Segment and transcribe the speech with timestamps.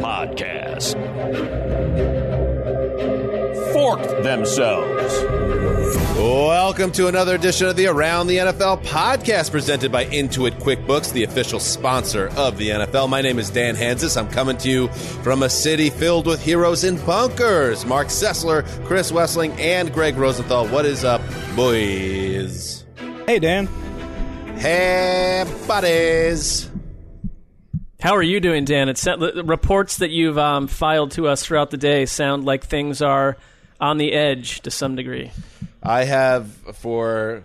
[0.00, 0.94] Podcast.
[3.72, 5.22] Forked themselves.
[6.16, 11.24] Welcome to another edition of the Around the NFL podcast presented by Intuit QuickBooks, the
[11.24, 13.08] official sponsor of the NFL.
[13.08, 14.16] My name is Dan Hanzus.
[14.16, 17.84] I'm coming to you from a city filled with heroes in bunkers.
[17.84, 20.66] Marc Sessler, Chris Wesseling, and Gregg Rosenthal.
[20.68, 21.20] What is up,
[21.54, 22.84] boys?
[23.26, 23.66] Hey, Dan.
[24.56, 26.69] Hey, buddies.
[28.00, 28.88] How are you doing, Dan?
[28.88, 33.02] It's the reports that you've um, filed to us throughout the day sound like things
[33.02, 33.36] are
[33.78, 35.30] on the edge to some degree.
[35.82, 37.44] I have, for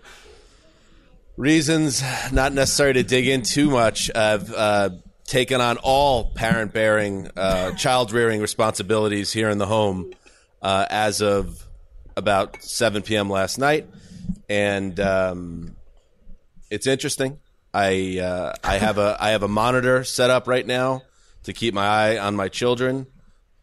[1.35, 2.01] reasons
[2.31, 4.89] not necessary to dig in too much, I've uh,
[5.25, 10.13] taken on all parent bearing, uh, child rearing responsibilities here in the home
[10.61, 11.67] uh, as of
[12.15, 13.29] about 7 p.m.
[13.29, 13.89] last night.
[14.47, 15.75] And um,
[16.71, 17.39] it's interesting.
[17.75, 21.01] I uh, I have a I have a monitor set up right now
[21.43, 23.05] to keep my eye on my children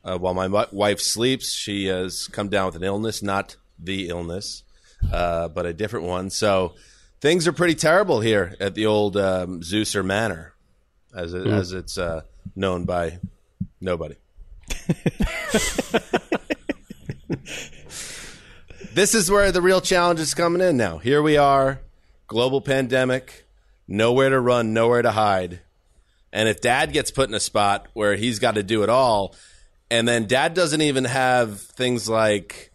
[0.05, 1.55] uh, while my wife sleeps.
[1.55, 4.65] She has come down with an illness, not the illness,
[5.11, 6.29] uh, but a different one.
[6.29, 6.75] So
[7.23, 10.53] things are pretty terrible here at the old um, Zeuser Manor,
[11.17, 12.21] as it, as it's uh,
[12.55, 13.19] known by
[13.81, 14.17] nobody.
[18.93, 20.99] this is where the real challenge is coming in now.
[20.99, 21.81] Here we are,
[22.27, 23.47] global pandemic,
[23.87, 25.61] nowhere to run, nowhere to hide.
[26.33, 29.35] And if dad gets put in a spot where he's got to do it all,
[29.91, 32.73] and then dad doesn't even have things like,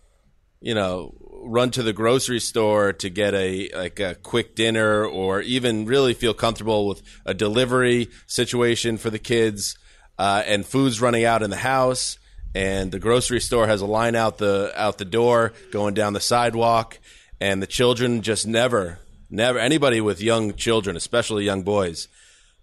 [0.61, 1.15] you know,
[1.47, 6.13] run to the grocery store to get a like a quick dinner or even really
[6.13, 9.77] feel comfortable with a delivery situation for the kids
[10.17, 12.17] uh, and food's running out in the house
[12.53, 16.19] and the grocery store has a line out the out the door going down the
[16.19, 16.99] sidewalk
[17.39, 22.07] and the children just never never anybody with young children especially young boys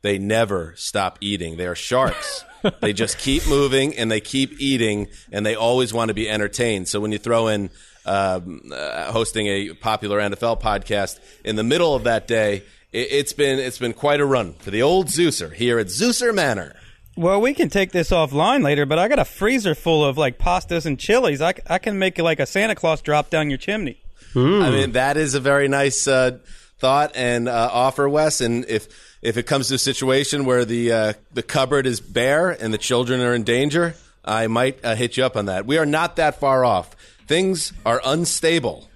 [0.02, 2.44] they never stop eating they're sharks
[2.80, 6.88] they just keep moving and they keep eating and they always want to be entertained
[6.88, 7.70] so when you throw in
[8.06, 13.32] um, uh, hosting a popular NFL podcast in the middle of that day it, it's
[13.32, 16.76] been it's been quite a run for the old Zeuser here at Zeuser Manor
[17.16, 20.38] Well, we can take this offline later, but I got a freezer full of like
[20.38, 21.40] pastas and chilies.
[21.40, 24.03] I, I can make like a Santa Claus drop down your chimney.
[24.34, 26.38] I mean, that is a very nice uh,
[26.78, 28.40] thought and uh, offer, Wes.
[28.40, 28.88] And if
[29.22, 32.78] if it comes to a situation where the uh, the cupboard is bare and the
[32.78, 33.94] children are in danger,
[34.24, 35.66] I might uh, hit you up on that.
[35.66, 36.94] We are not that far off.
[37.26, 38.88] Things are unstable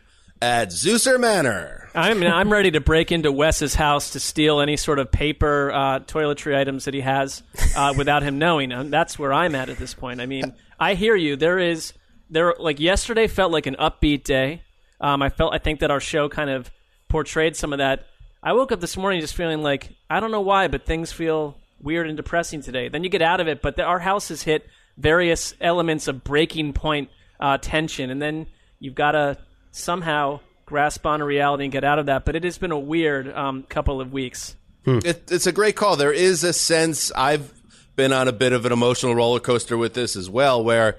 [0.43, 1.89] at Zeuser Manor.
[1.95, 6.01] I'm I'm ready to break into Wes's house to steal any sort of paper uh,
[6.01, 7.43] toiletry items that he has
[7.77, 8.73] uh, without him knowing.
[8.73, 10.21] And that's where I'm at at this point.
[10.21, 11.37] I mean, I hear you.
[11.37, 11.93] There is
[12.31, 14.63] there like yesterday felt like an upbeat day.
[15.01, 16.71] Um, I felt I think that our show kind of
[17.09, 18.07] portrayed some of that.
[18.43, 21.57] I woke up this morning just feeling like I don't know why, but things feel
[21.81, 22.89] weird and depressing today.
[22.89, 24.67] Then you get out of it, but the, our house has hit
[24.97, 27.11] various elements of breaking point
[27.41, 28.47] uh, tension, and then
[28.81, 29.39] you've got to
[29.71, 32.25] somehow grasp on a reality and get out of that.
[32.25, 34.57] But it has been a weird um, couple of weeks.
[35.05, 35.97] It, it's a great call.
[35.97, 37.53] There is a sense I've
[37.97, 40.97] been on a bit of an emotional roller coaster with this as well, where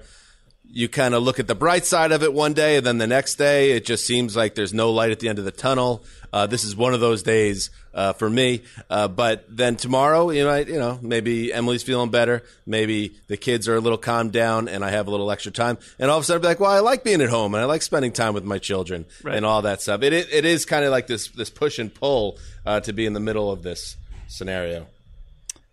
[0.72, 3.06] you kind of look at the bright side of it one day, and then the
[3.06, 6.04] next day it just seems like there's no light at the end of the tunnel.
[6.32, 8.62] Uh, this is one of those days uh, for me.
[8.88, 13.36] Uh, but then tomorrow, you know, I, you know, maybe Emily's feeling better, maybe the
[13.36, 16.18] kids are a little calmed down, and I have a little extra time, and all
[16.18, 17.82] of a sudden, I'll be like, well, I like being at home, and I like
[17.82, 19.34] spending time with my children, Right.
[19.36, 20.02] and all that stuff.
[20.02, 23.06] It it, it is kind of like this this push and pull uh, to be
[23.06, 23.96] in the middle of this
[24.28, 24.86] scenario.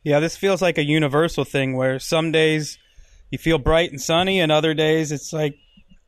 [0.03, 2.79] Yeah, this feels like a universal thing where some days
[3.29, 5.57] you feel bright and sunny, and other days it's like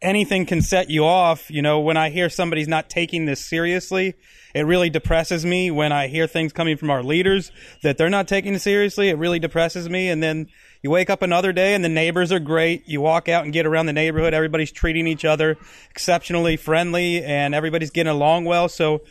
[0.01, 1.49] anything can set you off.
[1.49, 4.15] You know, when I hear somebody's not taking this seriously,
[4.53, 5.71] it really depresses me.
[5.71, 7.51] When I hear things coming from our leaders
[7.83, 10.09] that they're not taking it seriously, it really depresses me.
[10.09, 10.47] And then
[10.81, 12.87] you wake up another day and the neighbors are great.
[12.87, 14.33] You walk out and get around the neighborhood.
[14.33, 15.57] Everybody's treating each other
[15.91, 18.69] exceptionally friendly and everybody's getting along well.
[18.69, 19.01] So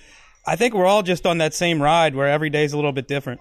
[0.47, 3.07] I think we're all just on that same ride where every day's a little bit
[3.07, 3.41] different.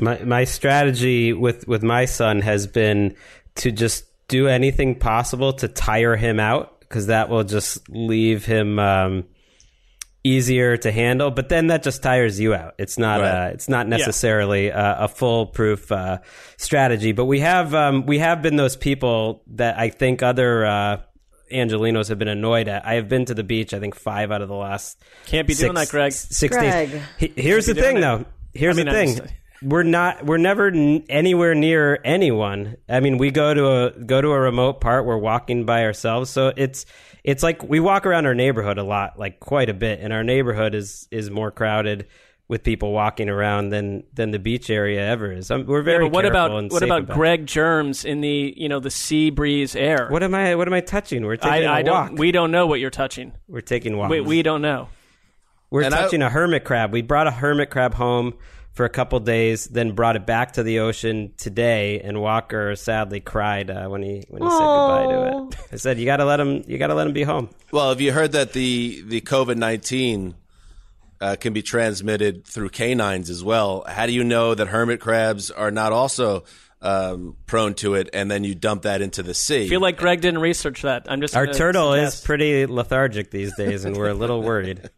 [0.00, 3.14] my my strategy with with my son has been
[3.56, 8.78] to just do anything possible to tire him out because that will just leave him
[8.78, 9.24] um,
[10.24, 11.30] easier to handle.
[11.30, 12.74] But then that just tires you out.
[12.78, 13.48] It's not Right.
[13.48, 16.18] uh, it's not necessarily a, a foolproof uh,
[16.56, 17.12] strategy.
[17.12, 20.64] But we have um, we have been those people that I think other.
[20.66, 21.00] Uh,
[21.52, 22.84] Angelenos have been annoyed at.
[22.84, 23.72] I have been to the beach.
[23.72, 25.00] I think five out of the last.
[25.26, 26.10] Can't be doing that, Greg.
[26.10, 26.90] Six Greg.
[26.90, 27.02] days.
[27.18, 28.24] He- here's the thing, doing though.
[28.52, 29.28] Here's I mean, the I'm thing.
[29.60, 30.24] Just- We're not.
[30.24, 32.76] We're never n- anywhere near anyone.
[32.88, 35.06] I mean, we go to a go to a remote part.
[35.06, 36.86] We're walking by ourselves, so it's
[37.24, 40.22] it's like we walk around our neighborhood a lot, like quite a bit, and our
[40.24, 42.06] neighborhood is is more crowded
[42.48, 45.50] with people walking around than than the beach area ever is.
[45.50, 46.04] Um, we're very.
[46.04, 47.14] but what careful about and what safe about it.
[47.14, 50.06] Greg Germs in the you know the sea breeze air?
[50.10, 50.54] What am I?
[50.54, 51.24] What am I touching?
[51.26, 52.08] We're taking I, a I walk.
[52.10, 52.18] don't.
[52.18, 53.32] We don't know what you're touching.
[53.48, 54.10] we're taking walks.
[54.12, 54.88] We, we don't know.
[55.70, 56.92] We're And touching a hermit crab.
[56.92, 58.34] We brought a hermit crab home
[58.76, 61.98] for a couple days, then brought it back to the ocean today.
[62.00, 65.72] And Walker sadly cried uh, when he when he said goodbye to it.
[65.72, 66.62] I said, "You got to let him.
[66.66, 69.56] You got to let him be home." Well, have you heard that the the COVID
[69.56, 70.34] nineteen
[71.22, 73.82] uh, can be transmitted through canines as well?
[73.88, 76.44] How do you know that hermit crabs are not also
[76.86, 78.08] um, prone to it?
[78.12, 79.64] And then you dump that into the sea.
[79.64, 81.06] I feel like Greg didn't research that.
[81.08, 82.18] I'm just Our turtle suggest.
[82.18, 84.88] is pretty lethargic these days, and we're a little worried.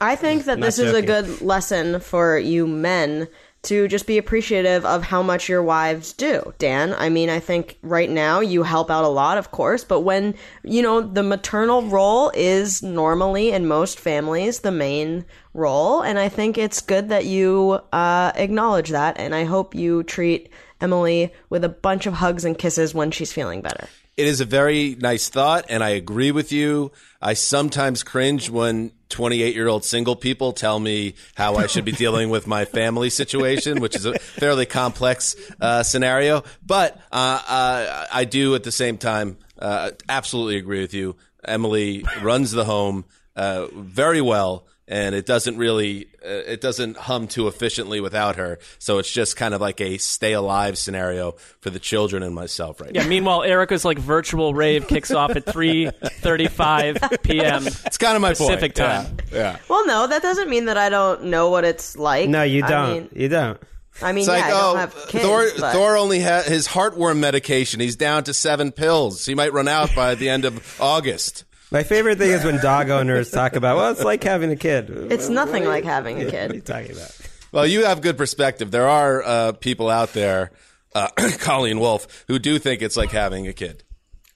[0.00, 3.28] I think that this is a good lesson for you men
[3.60, 6.54] to just be appreciative of how much your wives do.
[6.58, 10.00] Dan, I mean, I think right now you help out a lot, of course, but
[10.00, 15.24] when, you know, the maternal role is normally in most families the main
[15.54, 20.04] role, and I think it's good that you uh, acknowledge that, and I hope you
[20.04, 20.50] treat
[20.80, 23.88] Emily with a bunch of hugs and kisses when she's feeling better.
[24.16, 26.90] It is a very nice thought, and I agree with you.
[27.22, 31.92] I sometimes cringe when 28 year old single people tell me how I should be
[31.92, 36.42] dealing with my family situation, which is a fairly complex uh, scenario.
[36.66, 41.16] But uh, uh, I do at the same time uh, absolutely agree with you.
[41.44, 43.04] Emily runs the home
[43.36, 44.66] uh, very well.
[44.90, 48.58] And it doesn't really, uh, it doesn't hum too efficiently without her.
[48.78, 52.80] So it's just kind of like a stay alive scenario for the children and myself
[52.80, 53.02] right now.
[53.02, 53.08] Yeah.
[53.08, 57.66] Meanwhile, Erica's like virtual rave kicks off at 3:35 p.m.
[57.66, 58.76] It's kind of my Pacific point.
[58.76, 59.16] time.
[59.30, 59.38] Yeah.
[59.38, 59.58] yeah.
[59.68, 62.28] Well, no, that doesn't mean that I don't know what it's like.
[62.28, 62.92] No, you don't.
[62.92, 63.60] mean- you don't.
[64.00, 65.24] I mean, It's yeah, like, I don't oh, have kids.
[65.24, 67.80] Thor, but- Thor only has his heartworm medication.
[67.80, 69.26] He's down to seven pills.
[69.26, 71.44] He might run out by the end of August.
[71.70, 74.88] My favorite thing is when dog owners talk about, well, it's like having a kid.
[75.10, 76.66] It's nothing like having a What are you kid.
[76.66, 77.16] talking about?
[77.52, 78.70] Well, you have good perspective.
[78.70, 80.50] There are uh, people out there,
[80.94, 81.08] uh,
[81.40, 83.84] Colleen Wolfe, who do think it's like having a kid.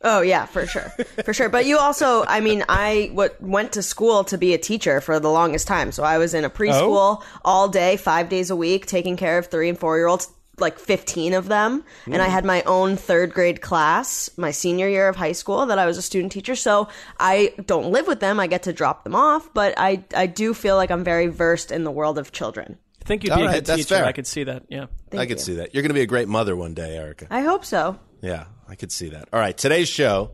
[0.05, 0.89] Oh yeah, for sure,
[1.25, 1.49] for sure.
[1.49, 5.21] But you also, I mean, I what went to school to be a teacher for
[5.21, 5.93] the longest time.
[5.93, 9.47] So I was in a preschool all day, five days a week, taking care of
[9.47, 10.29] three and four year olds,
[10.63, 11.85] like fifteen of them.
[12.07, 15.79] And I had my own third grade class, my senior year of high school, that
[15.79, 16.55] I was a student teacher.
[16.57, 16.89] So
[17.21, 18.41] I don't live with them.
[18.41, 21.71] I get to drop them off, but I I do feel like I'm very versed
[21.71, 22.79] in the world of children.
[23.03, 23.97] I think you'd All be a right, good that's teacher.
[23.97, 24.05] fair.
[24.07, 24.63] I could see that.
[24.69, 24.87] Yeah.
[25.11, 25.75] I could see that.
[25.75, 27.27] You're going to be a great mother one day, Erica.
[27.31, 27.99] I hope so.
[28.23, 29.29] Yeah, I could see that.
[29.33, 30.31] All right, today's show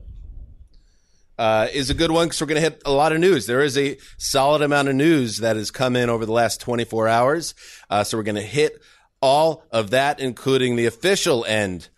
[1.39, 3.47] uh, is a good one because we're going to hit a lot of news.
[3.47, 7.09] There is a solid amount of news that has come in over the last 24
[7.09, 7.55] hours.
[7.89, 8.83] Uh, so we're going to hit
[9.21, 11.89] all of that, including the official end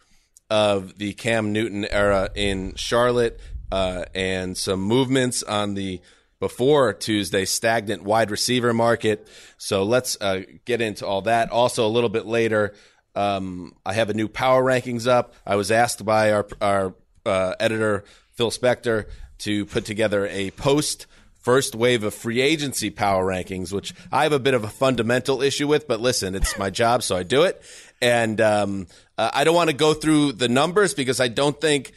[0.49, 6.01] of the Cam Newton era in Charlotte uh, and some movements on the
[6.41, 9.29] before Tuesday stagnant wide receiver market.
[9.59, 11.51] So let's uh, get into all that.
[11.51, 12.75] Also, a little bit later,
[13.15, 15.35] um, I have a new power rankings up.
[15.47, 16.95] I was asked by our our
[17.27, 19.07] uh, editor Phil Spector
[19.39, 21.07] to put together a post
[21.41, 25.43] first wave of free agency power rankings, which I have a bit of a fundamental
[25.43, 25.89] issue with.
[25.89, 27.63] But listen, it's my job, so I do it.
[28.03, 28.87] And um,
[29.19, 31.93] uh, I don't want to go through the numbers because I don't think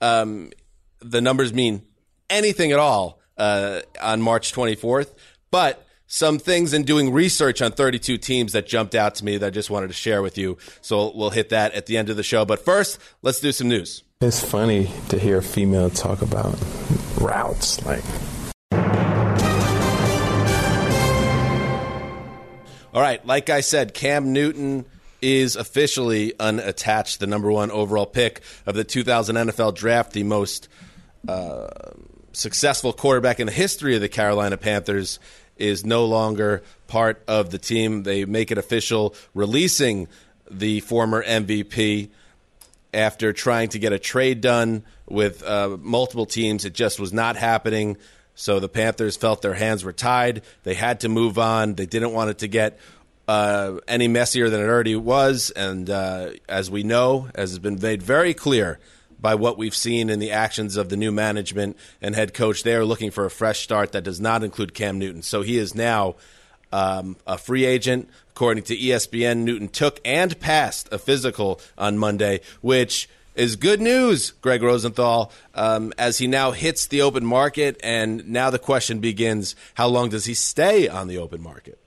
[0.00, 0.50] um,
[1.00, 1.82] the numbers mean
[2.30, 5.14] anything at all uh, on March 24th.
[5.50, 9.46] But some things in doing research on 32 teams that jumped out to me that
[9.46, 10.56] I just wanted to share with you.
[10.80, 12.44] So we'll hit that at the end of the show.
[12.44, 14.02] But first, let's do some news.
[14.20, 16.58] It's funny to hear a female talk about
[17.20, 17.84] routes.
[17.84, 18.02] Like,
[22.98, 24.84] all right, like I said, Cam Newton
[25.22, 30.68] is officially unattached, the number one overall pick of the 2000 NFL draft, the most
[31.28, 31.68] uh,
[32.32, 35.20] successful quarterback in the history of the Carolina Panthers
[35.56, 38.02] is no longer part of the team.
[38.02, 40.08] They make it official, releasing
[40.50, 42.10] the former MVP
[42.92, 46.64] after trying to get a trade done with uh, multiple teams.
[46.64, 47.96] It just was not happening.
[48.38, 50.42] So the Panthers felt their hands were tied.
[50.62, 51.74] They had to move on.
[51.74, 52.78] They didn't want it to get
[53.26, 55.50] uh, any messier than it already was.
[55.50, 58.78] And uh, as we know, as has been made very clear,
[59.20, 62.62] by what we've seen in the actions of the new management and head coach.
[62.62, 65.22] They are looking for a fresh start that does not include Cam Newton.
[65.22, 66.14] So he is now
[66.70, 68.08] um, a free agent.
[68.30, 74.32] According to ESPN, Newton took and passed a physical on Monday, which is good news,
[74.32, 77.78] Gregg Rosenthal, um, as he now hits the open market.
[77.82, 81.78] And now the question begins how long does he stay on the open market?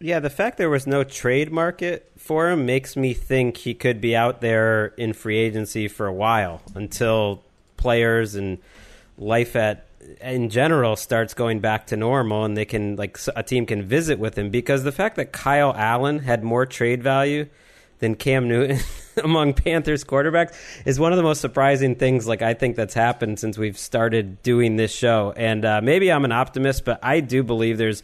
[0.00, 4.00] Yeah, the fact there was no trade market for him makes me think he could
[4.00, 7.44] be out there in free agency for a while until
[7.76, 8.58] players and
[9.16, 9.86] life at
[10.20, 14.18] in general starts going back to normal and they can like a team can visit
[14.18, 17.46] with him because the fact that Kyle Allen had more trade value
[18.00, 18.80] than Cam Newton
[19.24, 20.54] among Panthers quarterbacks
[20.84, 24.42] is one of the most surprising things like I think that's happened since we've started
[24.42, 28.02] doing this show and uh, maybe I'm an optimist but I do believe there's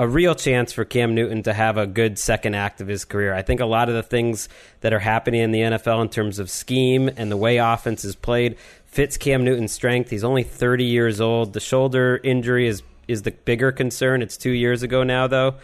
[0.00, 3.34] a real chance for Cam Newton to have a good second act of his career.
[3.34, 4.48] I think a lot of the things
[4.80, 8.16] that are happening in the NFL in terms of scheme and the way offense is
[8.16, 10.08] played fits Cam Newton's strength.
[10.08, 11.52] He's only 30 years old.
[11.52, 14.22] The shoulder injury is is the bigger concern.
[14.22, 15.56] It's two years ago now, though.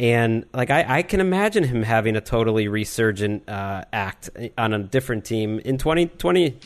[0.00, 4.78] And like I, I can imagine him having a totally resurgent uh, act on a
[4.78, 6.56] different team in 2020.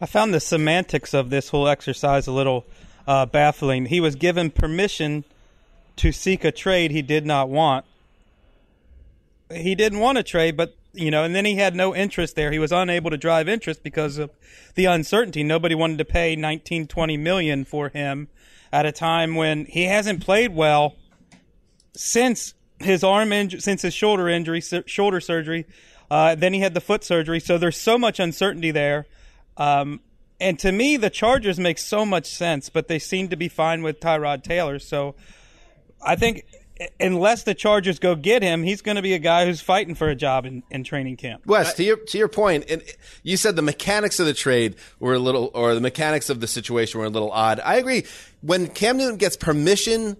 [0.00, 2.64] I found the semantics of this whole exercise a little
[3.06, 3.86] uh, baffling.
[3.86, 5.24] He was given permission
[5.96, 7.84] to seek a trade he did not want.
[9.52, 12.50] He didn't want a trade, but you know, and then he had no interest there.
[12.50, 14.30] He was unable to drive interest because of
[14.74, 15.42] the uncertainty.
[15.42, 18.28] Nobody wanted to pay 19, 20 million for him
[18.72, 20.94] at a time when he hasn't played well
[21.94, 25.66] since his arm injury, since his shoulder injury, shoulder surgery.
[26.10, 27.40] Uh, then he had the foot surgery.
[27.40, 29.06] So there's so much uncertainty there.
[29.56, 30.00] Um,
[30.40, 33.82] and to me, the Chargers make so much sense, but they seem to be fine
[33.82, 34.78] with Tyrod Taylor.
[34.78, 35.14] So
[36.04, 36.44] I think
[36.98, 40.08] unless the Chargers go get him, he's going to be a guy who's fighting for
[40.08, 41.46] a job in, in training camp.
[41.46, 42.82] Wes, to your to your point, and
[43.22, 46.46] you said the mechanics of the trade were a little, or the mechanics of the
[46.46, 47.60] situation were a little odd.
[47.60, 48.04] I agree.
[48.40, 50.16] When Cam Newton gets permission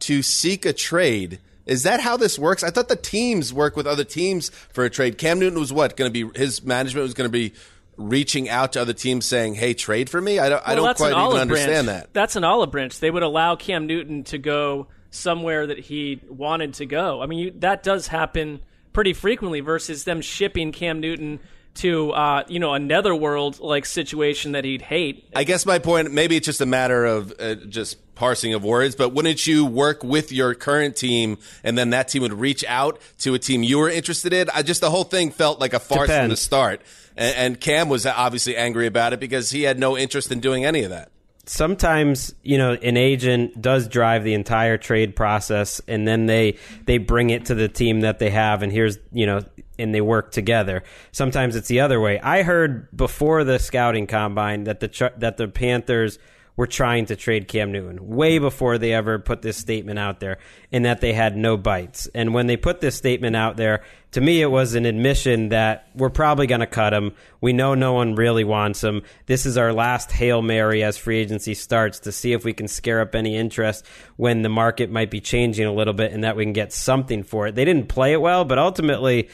[0.00, 2.62] to seek a trade, is that how this works?
[2.62, 5.18] I thought the teams work with other teams for a trade.
[5.18, 7.52] Cam Newton was what going to be his management was going to be
[7.96, 10.64] reaching out to other teams saying, "Hey, trade for me." I don't.
[10.64, 12.02] Well, I don't quite even understand branch.
[12.04, 12.12] that.
[12.12, 13.00] That's an olive branch.
[13.00, 17.22] They would allow Cam Newton to go somewhere that he wanted to go.
[17.22, 18.60] I mean, you, that does happen
[18.92, 21.40] pretty frequently versus them shipping Cam Newton
[21.76, 25.28] to uh, you know a netherworld like situation that he'd hate.
[25.34, 28.94] I guess my point, maybe it's just a matter of uh, just parsing of words,
[28.94, 32.98] but wouldn't you work with your current team and then that team would reach out
[33.18, 34.48] to a team you were interested in?
[34.54, 36.22] I just the whole thing felt like a farce Depends.
[36.22, 36.82] from the start,
[37.16, 40.64] and, and Cam was obviously angry about it because he had no interest in doing
[40.64, 41.10] any of that
[41.48, 46.98] sometimes you know an agent does drive the entire trade process and then they they
[46.98, 49.40] bring it to the team that they have and here's you know
[49.78, 54.64] and they work together sometimes it's the other way i heard before the scouting combine
[54.64, 56.18] that the that the panthers
[56.56, 60.38] were trying to trade Cam Newton way before they ever put this statement out there,
[60.72, 62.08] and that they had no bites.
[62.14, 65.90] And when they put this statement out there, to me, it was an admission that
[65.94, 67.12] we're probably going to cut him.
[67.42, 69.02] We know no one really wants him.
[69.26, 72.68] This is our last Hail Mary as free agency starts to see if we can
[72.68, 73.84] scare up any interest
[74.16, 77.22] when the market might be changing a little bit and that we can get something
[77.22, 77.54] for it.
[77.54, 79.28] They didn't play it well, but ultimately,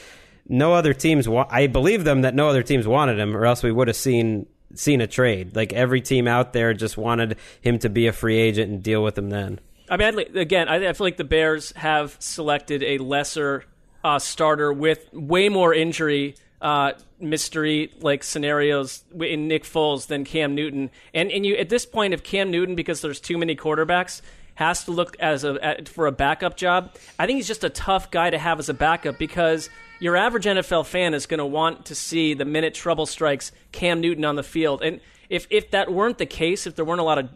[0.47, 1.27] no other teams.
[1.27, 3.97] Wa- I believe them that no other teams wanted him, or else we would have
[3.97, 5.55] seen seen a trade.
[5.55, 9.03] Like every team out there just wanted him to be a free agent and deal
[9.03, 9.59] with him then.
[9.89, 13.65] I mean, again, I feel like the Bears have selected a lesser
[14.03, 20.55] uh, starter with way more injury uh, mystery like scenarios in Nick Foles than Cam
[20.55, 20.89] Newton.
[21.13, 24.21] And and you at this point, if Cam Newton, because there's too many quarterbacks,
[24.55, 28.11] has to look as a for a backup job, I think he's just a tough
[28.11, 29.69] guy to have as a backup because
[29.99, 34.01] your average NFL fan is going to want to see the minute trouble strikes Cam
[34.01, 34.81] Newton on the field.
[34.81, 37.29] And if if that weren't the case, if there weren't a lot of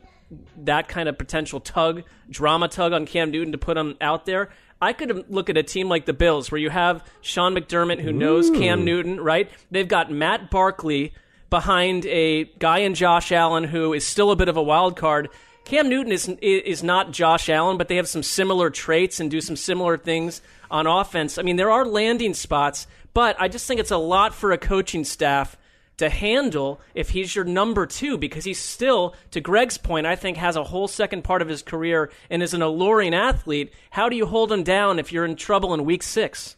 [0.57, 4.49] that kind of potential tug, drama tug on Cam Newton to put him out there,
[4.81, 8.11] I could look at a team like the Bills where you have Sean McDermott who
[8.11, 9.49] knows Cam Newton, right?
[9.71, 11.13] They've got Matt Barkley
[11.49, 15.29] behind a guy in Josh Allen who is still a bit of a wild card.
[15.67, 19.41] Cam Newton is is not Josh Allen, but they have some similar traits and do
[19.41, 21.37] some similar things on offense.
[21.37, 24.57] I mean, there are landing spots, but I just think it's a lot for a
[24.57, 25.57] coaching staff
[25.97, 30.37] to handle if he's your number two because he's still, to Greg's point, I think
[30.37, 33.73] has a whole second part of his career and is an alluring athlete.
[33.89, 36.55] How do you hold him down if you're in trouble in week six?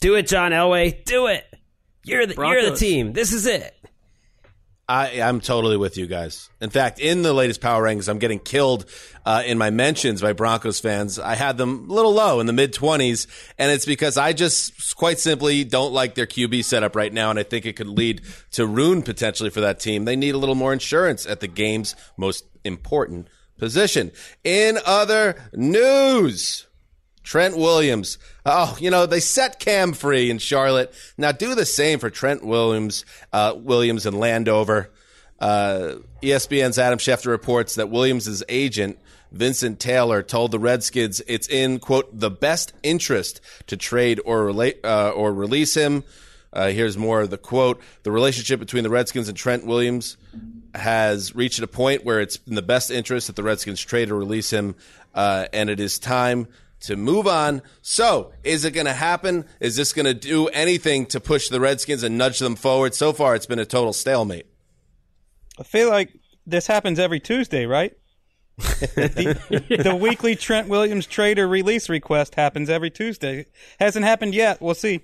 [0.00, 1.04] Do it, John Elway.
[1.04, 1.44] Do it.
[2.04, 2.62] You're the Broncos.
[2.62, 3.12] you're the team.
[3.12, 3.74] This is it.
[4.88, 6.48] I, I'm totally with you guys.
[6.62, 8.86] In fact, in the latest power rankings, I'm getting killed
[9.26, 11.18] uh, in my mentions by Broncos fans.
[11.18, 13.26] I had them a little low in the mid 20s,
[13.58, 17.38] and it's because I just quite simply don't like their QB setup right now, and
[17.38, 20.06] I think it could lead to ruin potentially for that team.
[20.06, 23.28] They need a little more insurance at the game's most important
[23.58, 24.10] position.
[24.42, 26.67] In other news,
[27.28, 28.16] Trent Williams.
[28.46, 30.94] Oh, you know, they set Cam free in Charlotte.
[31.18, 33.04] Now do the same for Trent Williams,
[33.34, 34.90] uh, Williams and Landover.
[35.38, 38.98] Uh, ESPN's Adam Schefter reports that Williams' agent,
[39.30, 44.80] Vincent Taylor, told the Redskins it's in, quote, the best interest to trade or, relate,
[44.82, 46.04] uh, or release him.
[46.50, 47.78] Uh, here's more of the quote.
[48.04, 50.16] The relationship between the Redskins and Trent Williams
[50.74, 54.16] has reached a point where it's in the best interest that the Redskins trade or
[54.16, 54.76] release him,
[55.14, 56.48] uh, and it is time
[56.80, 57.62] to move on.
[57.82, 59.44] So, is it going to happen?
[59.60, 62.94] Is this going to do anything to push the Redskins and nudge them forward?
[62.94, 64.46] So far, it's been a total stalemate.
[65.58, 66.12] I feel like
[66.46, 67.96] this happens every Tuesday, right?
[68.58, 73.46] the, the, weekly Trent Williams trade or release request happens every Tuesday.
[73.78, 74.60] Hasn't happened yet.
[74.60, 75.02] We'll see.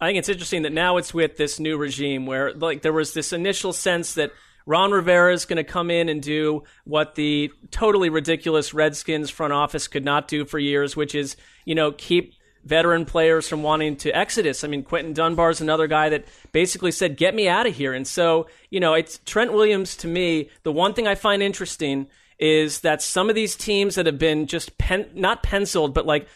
[0.00, 3.12] I think it's interesting that now it's with this new regime where like there was
[3.12, 4.32] this initial sense that
[4.66, 9.52] Ron Rivera is going to come in and do what the totally ridiculous Redskins front
[9.52, 13.96] office could not do for years, which is, you know, keep veteran players from wanting
[13.96, 14.62] to exodus.
[14.62, 17.94] I mean, Quinton Dunbar is another guy that basically said, "Get me out of here."
[17.94, 20.50] And so, you know, it's Trent Williams to me.
[20.62, 22.06] The one thing I find interesting
[22.38, 26.26] is that some of these teams that have been just pen, not penciled, but like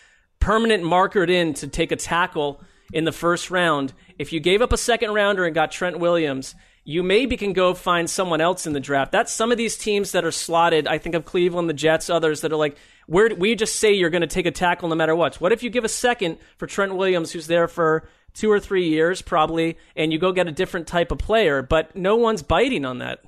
[0.40, 3.92] permanent markered in to take a tackle in the first round.
[4.18, 6.54] If you gave up a second rounder and got Trent Williams,
[6.84, 9.10] you maybe can go find someone else in the draft.
[9.10, 10.86] That's some of these teams that are slotted.
[10.86, 12.76] I think of Cleveland, the Jets, others that are like,
[13.08, 15.40] we just say you're going to take a tackle no matter what.
[15.40, 18.88] What if you give a second for Trent Williams, who's there for two or three
[18.88, 21.62] years probably, and you go get a different type of player?
[21.62, 23.20] But no one's biting on that.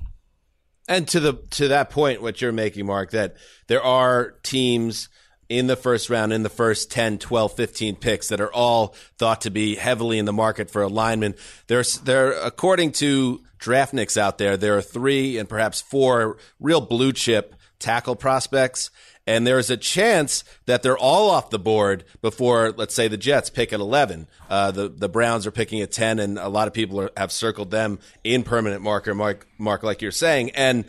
[0.88, 5.09] And to the to that point, what you're making, Mark, that there are teams
[5.48, 9.40] in the first round, in the first 10, 12, 15 picks that are all thought
[9.42, 11.35] to be heavily in the market for a lineman.
[11.68, 17.12] There's, there, according to draftniks out there, there are three and perhaps four real blue
[17.12, 18.90] chip tackle prospects.
[19.28, 23.50] And there's a chance that they're all off the board before, let's say, the Jets
[23.50, 24.28] pick at 11.
[24.48, 27.32] Uh, the, the Browns are picking at 10, and a lot of people are, have
[27.32, 30.50] circled them in permanent marker, Mark, Mark, like you're saying.
[30.50, 30.85] And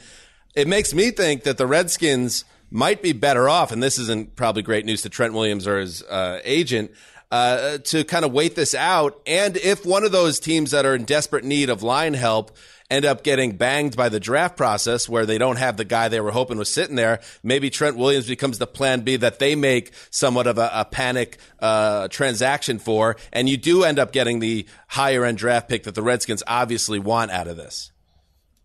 [0.53, 4.61] it makes me think that the Redskins– might be better off, and this isn't probably
[4.61, 6.91] great news to Trent Williams or his uh, agent,
[7.31, 9.21] uh, to kind of wait this out.
[9.25, 12.55] And if one of those teams that are in desperate need of line help
[12.89, 16.21] end up getting banged by the draft process where they don't have the guy they
[16.21, 19.91] were hoping was sitting there, maybe Trent Williams becomes the plan B that they make
[20.09, 23.17] somewhat of a, a panic uh, transaction for.
[23.33, 26.99] And you do end up getting the higher end draft pick that the Redskins obviously
[26.99, 27.91] want out of this.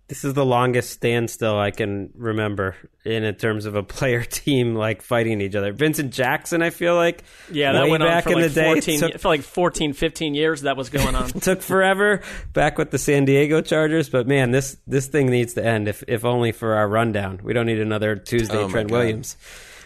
[0.09, 4.75] This is the longest standstill I can remember in, in terms of a player team
[4.75, 5.73] like fighting each other.
[5.73, 8.67] Vincent Jackson, I feel like, yeah, that went back on for in like the day.
[8.67, 11.29] 14, took, for like 14, 15 years that was going on.
[11.41, 12.21] took forever
[12.53, 15.89] back with the San Diego Chargers, but man, this this thing needs to end.
[15.89, 17.41] If if only for our rundown.
[17.43, 19.37] We don't need another Tuesday oh Trent Williams.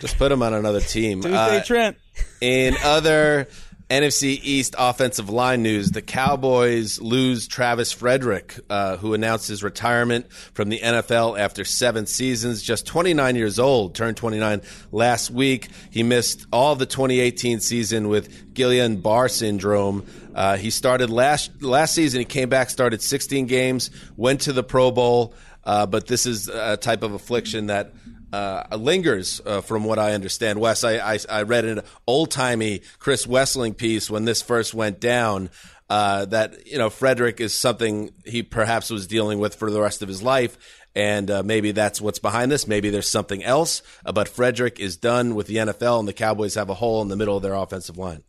[0.01, 1.23] Just put him on another team.
[1.23, 1.97] Tuesday uh, Trent.
[2.41, 3.49] In other
[3.89, 10.33] NFC East offensive line news: The Cowboys lose Travis Frederick, uh, who announced his retirement
[10.33, 12.63] from the NFL after seven seasons.
[12.63, 15.69] Just 29 years old, turned 29 last week.
[15.91, 20.05] He missed all the 2018 season with Guillain-Barré syndrome.
[20.35, 22.19] Uh, he started last last season.
[22.19, 25.33] He came back, started 16 games, went to the Pro Bowl.
[25.63, 27.93] Uh, but this is a type of affliction that
[28.33, 30.61] uh, lingers, uh, from what I understand.
[30.61, 35.01] Wes, I, I, I read an old timey Chris Wesseling piece when this first went
[35.01, 35.51] down.
[35.89, 40.03] uh, that you know Frederick is something he perhaps was dealing with for the rest
[40.03, 40.59] of his life,
[40.95, 42.67] and uh, maybe that's what's behind this.
[42.67, 43.83] Maybe there's something else.
[44.05, 47.09] Uh, but Frederick is done with the NFL, and the Cowboys have a hole in
[47.09, 48.25] the middle of their offensive line.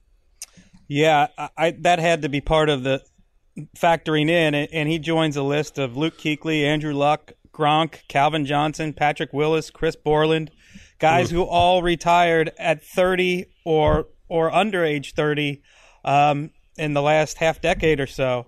[0.87, 3.01] Yeah, I, I, that had to be part of the
[3.75, 8.93] factoring in, and he joins a list of Luke Kuechly, Andrew Luck, Gronk, Calvin Johnson,
[8.93, 10.51] Patrick Willis, Chris Borland,
[10.99, 15.61] guys who all retired at 30 or or under age 30
[16.03, 18.45] um, in the last half decade or so.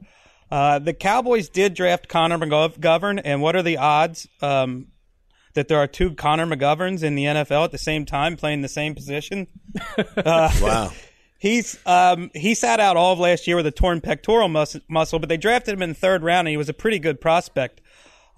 [0.52, 4.88] Uh, the Cowboys did draft Connor McGovern, and what are the odds um,
[5.54, 8.70] that there are two Connor McGoverns in the NFL at the same time playing the
[8.70, 9.48] same position?
[10.18, 10.92] Uh, wow.
[11.40, 15.20] He's um, he sat out all of last year with a torn pectoral mus- muscle,
[15.20, 17.80] but they drafted him in the third round, and he was a pretty good prospect.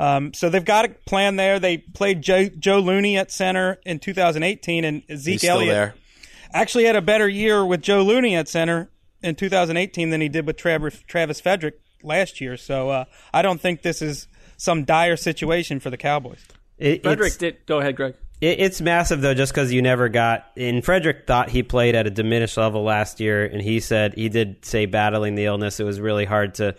[0.02, 1.60] Um, so they've got a plan there.
[1.60, 5.96] They played Joe, Joe Looney at center in 2018, and Zeke He's Elliott there.
[6.54, 8.90] actually had a better year with Joe Looney at center
[9.22, 12.58] in 2018 than he did with Travis, Travis Frederick last year.
[12.58, 16.44] So uh, I don't think this is some dire situation for the Cowboys.
[16.80, 17.58] It, Frederick did.
[17.68, 18.16] Go ahead, Greg.
[18.42, 20.48] It, it's massive though, just because you never got.
[20.58, 24.30] And Frederick thought he played at a diminished level last year, and he said he
[24.30, 26.76] did say battling the illness, it was really hard to,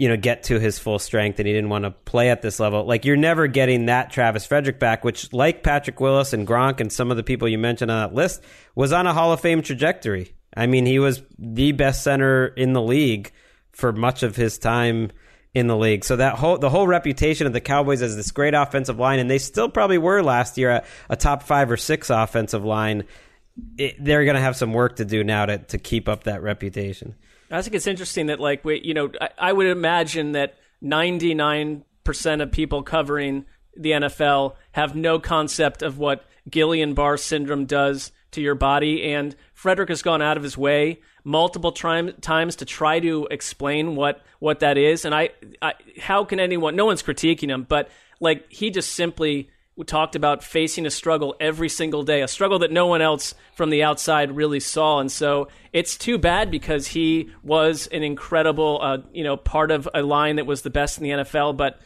[0.00, 2.58] you know, get to his full strength, and he didn't want to play at this
[2.58, 2.86] level.
[2.86, 6.90] Like you're never getting that Travis Frederick back, which, like Patrick Willis and Gronk and
[6.90, 8.42] some of the people you mentioned on that list,
[8.74, 10.34] was on a Hall of Fame trajectory.
[10.56, 13.30] I mean, he was the best center in the league
[13.72, 15.12] for much of his time
[15.52, 16.06] in the league.
[16.06, 19.30] So that whole the whole reputation of the Cowboys as this great offensive line, and
[19.30, 23.04] they still probably were last year a, a top five or six offensive line.
[23.76, 26.42] It, they're going to have some work to do now to to keep up that
[26.42, 27.16] reputation.
[27.50, 31.82] I think it's interesting that, like, we, you know, I, I would imagine that 99%
[32.42, 33.44] of people covering
[33.76, 39.12] the NFL have no concept of what Guillain-Barré syndrome does to your body.
[39.12, 43.96] And Frederick has gone out of his way multiple tri- times to try to explain
[43.96, 45.04] what, what that is.
[45.04, 49.50] And I, I, how can anyone, no one's critiquing him, but like he just simply
[49.84, 53.70] talked about facing a struggle every single day, a struggle that no one else from
[53.70, 55.00] the outside really saw.
[55.00, 59.88] And so it's too bad because he was an incredible, uh, you know, part of
[59.94, 61.56] a line that was the best in the NFL.
[61.56, 61.80] But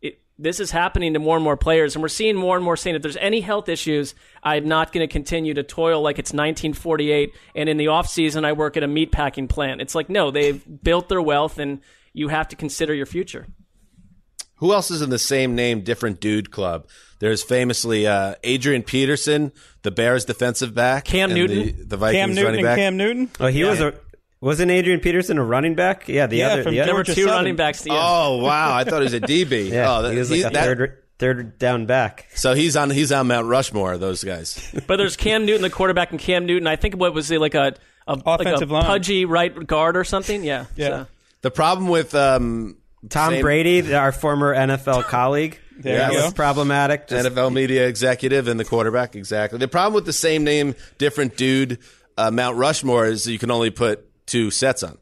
[0.00, 2.76] it, this is happening to more and more players, and we're seeing more and more
[2.76, 6.32] saying if there's any health issues, I'm not going to continue to toil like it's
[6.32, 7.34] 1948.
[7.54, 9.80] And in the off season, I work at a meatpacking plant.
[9.80, 11.80] It's like no, they've built their wealth, and
[12.12, 13.46] you have to consider your future.
[14.58, 16.86] Who else is in the same name, different dude club?
[17.20, 21.76] There's famously uh, Adrian Peterson, the Bears defensive back, Cam and Newton.
[21.78, 22.78] the, the Vikings Cam Newton running and back.
[22.78, 23.30] Cam Newton.
[23.40, 23.94] Oh, he was a
[24.40, 26.06] wasn't Adrian Peterson a running back?
[26.08, 27.28] Yeah, the Yeah, other from the There other, were two Southern.
[27.30, 27.82] running backs.
[27.82, 29.68] To Oh wow, I thought he was a DB.
[29.72, 32.28] yeah, oh, that, he was like he- a that- third third down back.
[32.36, 33.98] So he's on he's on Mount Rushmore.
[33.98, 34.72] Those guys.
[34.86, 36.68] But there's Cam Newton, the quarterback, and Cam Newton.
[36.68, 37.74] I think what was it like a,
[38.06, 38.84] a like a line.
[38.84, 40.44] pudgy right guard or something?
[40.44, 40.66] Yeah.
[40.76, 40.88] Yeah.
[40.88, 41.06] So-
[41.42, 42.76] The problem with um,
[43.08, 47.08] Tom same- Brady, our former NFL colleague, There you was problematic.
[47.08, 49.58] Just- NFL media executive and the quarterback exactly.
[49.58, 51.78] The problem with the same name, different dude,
[52.16, 54.98] uh, Mount Rushmore is you can only put two sets on.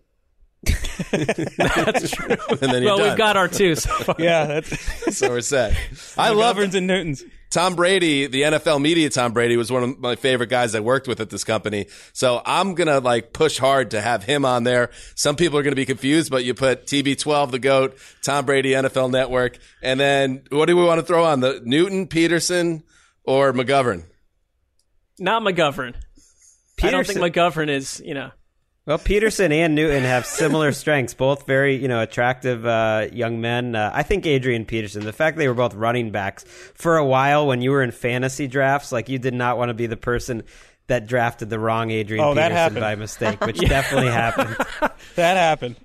[1.13, 2.37] That's true.
[2.51, 3.09] And then well, done.
[3.09, 4.17] we've got our two so far.
[4.19, 5.77] Yeah, that's so we're set.
[6.17, 7.25] I love Governs and Newtons.
[7.51, 11.07] Tom Brady, the NFL media Tom Brady was one of my favorite guys I worked
[11.07, 11.87] with at this company.
[12.13, 14.91] So I'm going to like push hard to have him on there.
[15.15, 18.71] Some people are going to be confused, but you put TB12, the GOAT, Tom Brady,
[18.71, 19.59] NFL Network.
[19.81, 21.41] And then what do we want to throw on?
[21.41, 22.83] The Newton, Peterson,
[23.23, 24.05] or McGovern?
[25.19, 25.95] Not McGovern.
[26.83, 28.33] I don't think McGovern is, you know.
[28.87, 33.75] Well, Peterson and Newton have similar strengths, both very, you know, attractive uh, young men.
[33.75, 36.45] Uh, I think Adrian Peterson, the fact they were both running backs
[36.75, 39.75] for a while when you were in fantasy drafts, like you did not want to
[39.75, 40.45] be the person
[40.87, 42.81] that drafted the wrong Adrian Oh, Peterson happened.
[42.81, 44.57] by mistake, which definitely happened.
[45.17, 45.77] That happened.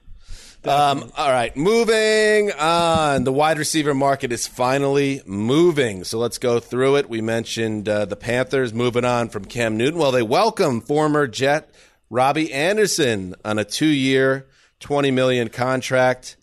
[0.63, 3.23] Um, all right, moving on.
[3.23, 6.03] The wide receiver market is finally moving.
[6.03, 7.09] So let's go through it.
[7.09, 9.97] We mentioned uh, the Panthers moving on from Cam Newton.
[9.99, 11.73] Well, they welcome former Jet
[12.11, 14.47] Robbie Anderson on a two-year,
[14.79, 16.37] twenty million contract.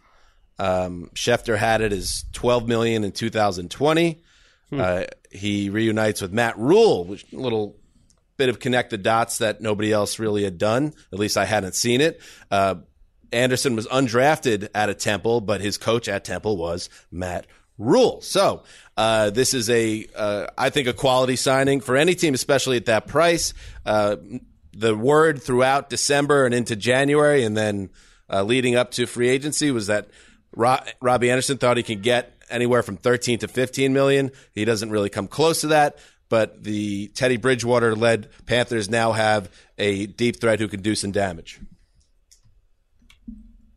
[0.58, 4.22] Um, Schefter had it as twelve million in 2020.
[4.72, 7.76] Uh, he reunites with Matt Rhule, which a little
[8.36, 10.94] bit of connect the dots that nobody else really had done.
[11.12, 12.20] At least I hadn't seen it.
[12.50, 12.76] Uh,
[13.30, 18.20] Anderson was undrafted at a Temple, but his coach at Temple was Matt Rhule.
[18.22, 18.64] So
[18.96, 22.86] uh, this is a, uh, I think, a quality signing for any team, especially at
[22.86, 23.54] that price.
[23.84, 24.16] Uh,
[24.72, 27.90] the word throughout December and into January, and then
[28.30, 30.08] uh, leading up to free agency, was that
[30.54, 34.30] Ro- Robbie Anderson thought he could get anywhere from 13 to 15 million.
[34.54, 35.98] He doesn't really come close to that.
[36.28, 41.10] But the Teddy Bridgewater led Panthers now have a deep threat who can do some
[41.10, 41.58] damage.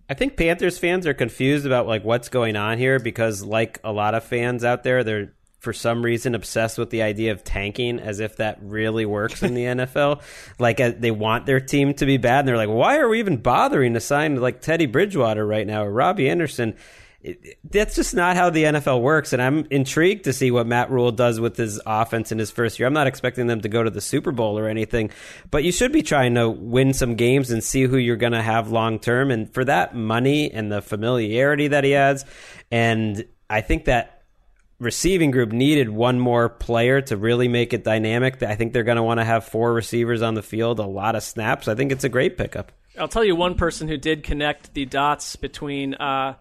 [0.09, 3.93] I think Panthers fans are confused about like what's going on here because, like a
[3.93, 7.99] lot of fans out there, they're for some reason obsessed with the idea of tanking
[7.99, 10.23] as if that really works in the NFL.
[10.57, 13.19] Like uh, they want their team to be bad, and they're like, why are we
[13.19, 16.75] even bothering to sign like Teddy Bridgewater right now or Robbie Anderson?
[17.21, 20.89] It, that's just not how the NFL works, and I'm intrigued to see what Matt
[20.89, 22.87] Rhule does with his offense in his first year.
[22.87, 25.11] I'm not expecting them to go to the Super Bowl or anything,
[25.51, 28.41] but you should be trying to win some games and see who you're going to
[28.41, 29.29] have long term.
[29.29, 32.25] And for that money and the familiarity that he has,
[32.71, 34.20] and I think that
[34.81, 38.41] receiving group needed one more player to really make it dynamic.
[38.41, 41.15] I think they're going to want to have four receivers on the field, a lot
[41.15, 41.67] of snaps.
[41.67, 42.71] I think it's a great pickup.
[42.99, 46.35] I'll tell you one person who did connect the dots between uh,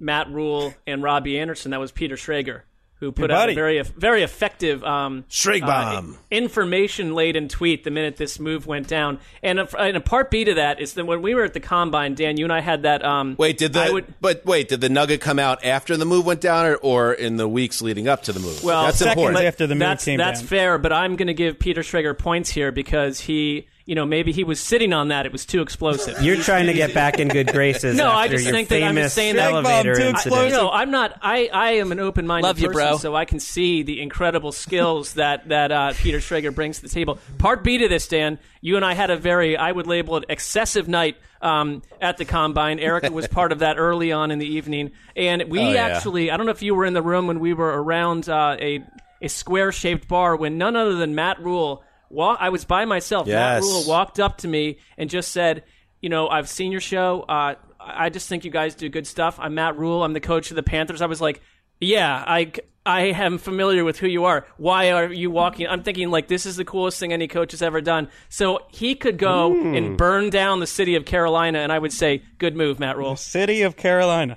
[0.00, 1.70] Matt Rhule and Robbie Anderson.
[1.70, 2.62] That was Peter Schrager
[3.00, 5.24] who put out a very very effective um,
[5.62, 9.18] uh, information laden tweet the minute this move went down.
[9.42, 11.60] And a, and a, part B to that is that when we were at the
[11.60, 13.04] combine, Dan, you and I had that.
[13.04, 16.24] Um, wait, did the would, but wait, did the nugget come out after the move
[16.24, 18.62] went down, or, or in the weeks leading up to the move?
[18.62, 19.44] Well, that's important.
[19.44, 20.48] After the move that's, came that's down.
[20.48, 24.32] fair, but I'm going to give Peter Schrager points here because he you know, maybe
[24.32, 25.26] he was sitting on that.
[25.26, 26.22] It was too explosive.
[26.22, 27.96] You're trying to get back in good graces.
[27.98, 30.16] no, I just think that I'm just saying that elevator too incident.
[30.26, 30.52] explosive.
[30.52, 31.18] No, I'm not.
[31.20, 32.96] I, I am an open minded Love you, person, bro.
[32.96, 36.88] so I can see the incredible skills that that uh, Peter Schrager brings to the
[36.88, 37.18] table.
[37.38, 40.24] Part B to this, Dan, you and I had a very, I would label it
[40.30, 42.78] excessive night um, at the combine.
[42.78, 45.88] Erica was part of that early on in the evening, and we Oh, yeah.
[45.88, 48.56] actually, I don't know if you were in the room when we were around uh,
[48.58, 48.82] a
[49.20, 51.82] a square shaped bar when none other than Matt Rhule.
[52.14, 53.26] Wa- I was by myself.
[53.26, 53.62] Yes.
[53.62, 55.64] Matt Rhule walked up to me and just said,
[56.00, 57.22] "You know, I've seen your show.
[57.28, 59.38] Uh, I just think you guys do good stuff.
[59.38, 60.02] I'm Matt Rhule.
[60.04, 61.42] I'm the coach of the Panthers." I was like,
[61.80, 62.52] "Yeah, I."
[62.86, 64.46] I am familiar with who you are.
[64.58, 65.66] Why are you walking?
[65.66, 68.08] I'm thinking like this is the coolest thing any coach has ever done.
[68.28, 72.22] So he could go and burn down the city of Carolina, and I would say,
[72.36, 74.36] "Good move, Matt Rhule." City of Carolina.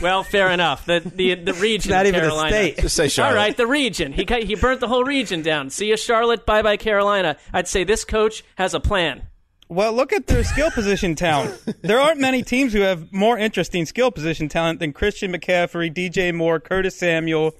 [0.00, 0.86] Well, fair enough.
[0.86, 2.50] The the the region, not of even a Carolina.
[2.50, 2.78] state.
[2.78, 3.30] Just say Charlotte.
[3.30, 4.12] All right, the region.
[4.12, 5.70] He ca- he burnt the whole region down.
[5.70, 6.46] See you, Charlotte.
[6.46, 7.36] Bye, bye, Carolina.
[7.52, 9.22] I'd say this coach has a plan.
[9.68, 11.60] Well, look at their skill position talent.
[11.82, 16.32] There aren't many teams who have more interesting skill position talent than Christian McCaffrey, DJ
[16.34, 17.54] Moore, Curtis Samuel,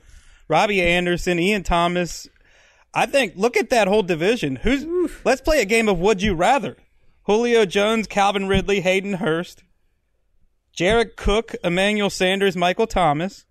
[0.47, 2.29] Robbie Anderson, Ian Thomas.
[2.95, 4.57] I think look at that whole division.
[4.57, 4.85] Who's
[5.25, 6.77] let's play a game of would you rather.
[7.25, 9.65] Julio Jones, Calvin Ridley, Hayden Hurst,
[10.73, 13.45] Jared Cook, Emmanuel Sanders, Michael Thomas,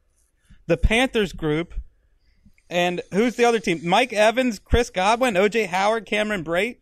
[0.68, 1.74] the Panthers group,
[2.70, 3.82] and who's the other team?
[3.84, 6.78] Mike Evans, Chris Godwin, OJ Howard, Cameron Brate.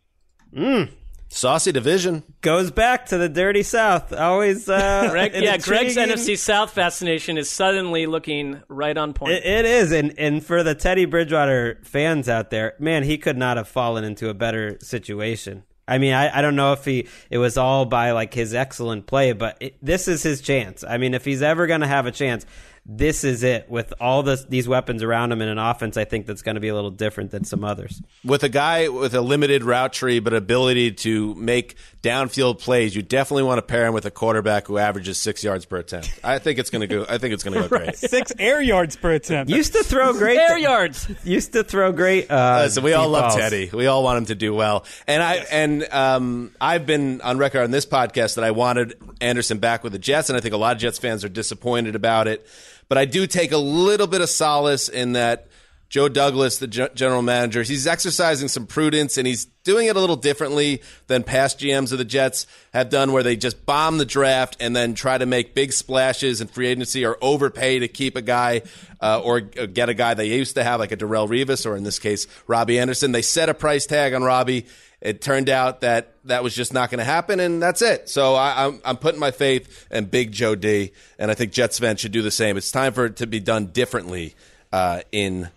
[1.32, 2.24] Saucy division.
[2.40, 4.12] Goes back to the dirty South.
[4.12, 9.34] Always, uh, Greg, yeah, Greg's NFC South fascination is suddenly looking right on point.
[9.34, 13.36] It, it is, and and for the Teddy Bridgewater fans out there, man, he could
[13.36, 15.62] not have fallen into a better situation.
[15.90, 19.06] I mean, I, I don't know if he it was all by like his excellent
[19.06, 20.84] play, but it, this is his chance.
[20.84, 22.46] I mean, if he's ever going to have a chance,
[22.86, 23.68] this is it.
[23.68, 26.60] With all this, these weapons around him in an offense, I think that's going to
[26.60, 28.00] be a little different than some others.
[28.24, 33.02] With a guy with a limited route tree but ability to make downfield plays, you
[33.02, 36.18] definitely want to pair him with a quarterback who averages six yards per attempt.
[36.24, 37.04] I think it's going to go.
[37.08, 37.96] I think it's going to go great.
[37.96, 39.50] Six air yards per attempt.
[39.50, 41.08] Used to throw great Air yards.
[41.24, 42.30] Used to throw great.
[42.30, 43.36] Uh, Listen, we all love balls.
[43.36, 43.70] Teddy.
[43.72, 44.84] We all want him to do well.
[45.06, 49.58] And I and um, I've been on record on this podcast that I wanted Anderson
[49.58, 52.28] back with the Jets, and I think a lot of Jets fans are disappointed about
[52.28, 52.46] it.
[52.88, 55.46] But I do take a little bit of solace in that
[55.90, 60.14] Joe Douglas, the general manager, he's exercising some prudence and he's doing it a little
[60.14, 64.56] differently than past GMs of the Jets have done, where they just bomb the draft
[64.60, 68.22] and then try to make big splashes in free agency or overpay to keep a
[68.22, 68.62] guy
[69.00, 71.82] uh, or get a guy they used to have, like a Darrelle Revis or in
[71.82, 73.10] this case, Robbie Anderson.
[73.10, 74.66] They set a price tag on Robbie.
[75.00, 78.08] It turned out that that was just not going to happen, and that's it.
[78.08, 81.80] So I, I'm, I'm putting my faith in Big Joe D, and I think Jets
[81.80, 82.56] fans should do the same.
[82.56, 84.36] It's time for it to be done differently
[84.72, 85.48] uh, in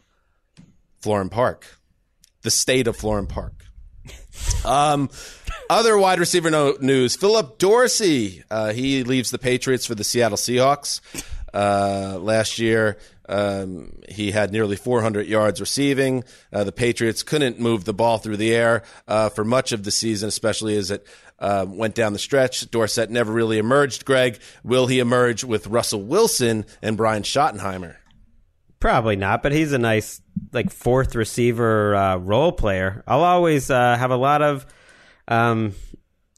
[1.04, 1.80] Florham Park,
[2.44, 3.66] the state of Florham Park.
[4.66, 5.10] Um,
[5.70, 8.44] other wide receiver no- news: Phillip Dorsett.
[8.50, 11.02] Uh, he leaves the Patriots for the Seattle Seahawks.
[11.54, 12.98] Uh, last year,
[13.30, 16.24] um, he had nearly 400 yards receiving.
[16.52, 19.92] Uh, the Patriots couldn't move the ball through the air uh, for much of the
[19.92, 21.06] season, especially as it
[21.40, 22.70] uh, went down the stretch.
[22.72, 24.06] Dorsett never really emerged.
[24.06, 27.98] Greg, will he emerge with Russell Wilson and Brian Schottenheimer?
[28.80, 33.04] Probably not, but he's a nice like fourth receiver uh, role player.
[33.08, 34.66] I'll always uh, have a lot of
[35.28, 35.74] um,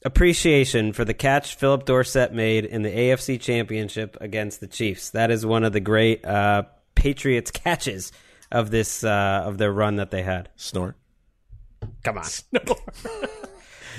[0.04, 5.12] appreciation for the catch Phillip Dorsett made in the AFC Championship against the Chiefs.
[5.12, 6.64] That is one of the great uh,
[6.96, 8.12] Patriots catches
[8.52, 10.50] of this uh, of their run that they had.
[10.56, 10.96] Snort.
[12.04, 12.26] Come on.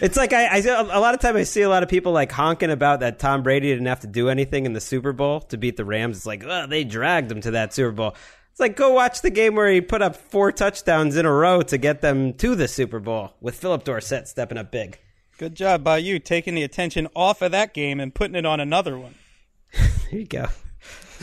[0.01, 2.31] It's like I, I a lot of time I see a lot of people like
[2.31, 5.57] honking about that Tom Brady didn't have to do anything in the Super Bowl to
[5.57, 6.19] beat the Rams.
[6.19, 8.15] It's like, oh, they dragged him to that Super Bowl.
[8.57, 11.61] It's like go watch the game where he put up four touchdowns in a row
[11.61, 14.99] to get them to the Super Bowl with Phillip Dorsett stepping up big.
[15.37, 18.59] Good job by you taking the attention off of that game and putting it on
[18.59, 19.15] another one.
[19.73, 20.47] there you go.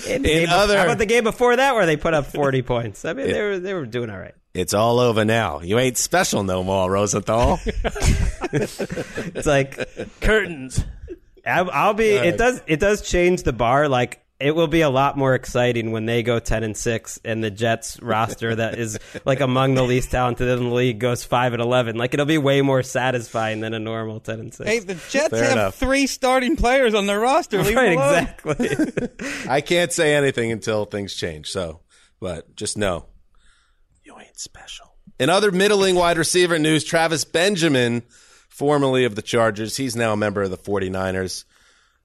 [0.08, 3.04] In in other, how about the game before that where they put up forty points?
[3.04, 4.36] I mean, it, they were they were doing all right.
[4.54, 5.62] It's all over now.
[5.62, 7.60] You ain't special no more, Rosenthal.
[7.66, 10.86] it's like curtains.
[11.48, 12.16] I'll, I'll be.
[12.16, 12.28] Right.
[12.28, 12.62] It does.
[12.68, 13.90] It does change the bar.
[13.90, 17.44] Like it will be a lot more exciting when they go 10 and 6 and
[17.44, 21.54] the Jets roster that is like among the least talented in the league goes 5
[21.54, 21.98] and 11.
[21.98, 24.70] Like it'll be way more satisfying than a normal 10 and 6.
[24.70, 25.76] Hey, the Jets Fair have enough.
[25.76, 27.64] three starting players on their roster.
[27.64, 28.70] Leave right, exactly.
[29.50, 31.50] I can't say anything until things change.
[31.50, 31.82] So,
[32.20, 33.06] but just know
[34.04, 34.96] you ain't special.
[35.20, 38.04] In other middling wide receiver news, Travis Benjamin,
[38.50, 41.46] formerly of the Chargers, he's now a member of the 49ers.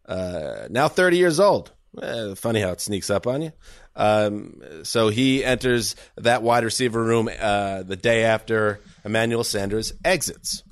[0.07, 3.53] Uh, now 30 years old Eh, funny how it sneaks up on you.
[3.97, 10.63] Um, so he enters that wide receiver room uh, the day after Emmanuel Sanders exits.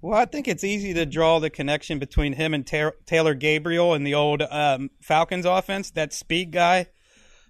[0.00, 4.04] Well, I think it's easy to draw the connection between him and Taylor Gabriel in
[4.04, 5.90] the old um, Falcons offense.
[5.90, 6.86] That speed guy,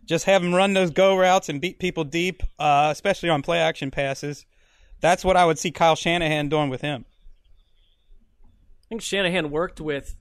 [0.06, 3.58] just have him run those go routes and beat people deep, uh, especially on play
[3.58, 4.46] action passes.
[5.00, 7.04] That's what I would see Kyle Shanahan doing with him.
[8.44, 10.16] I think Shanahan worked with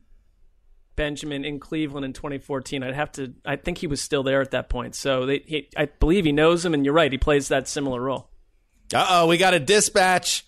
[0.96, 2.84] Benjamin in Cleveland in 2014.
[2.84, 3.34] I'd have to.
[3.46, 4.96] I think he was still there at that point.
[4.96, 7.12] So they, he, I believe he knows him, and you're right.
[7.12, 8.30] He plays that similar role.
[8.94, 10.46] Uh oh, we got a dispatch.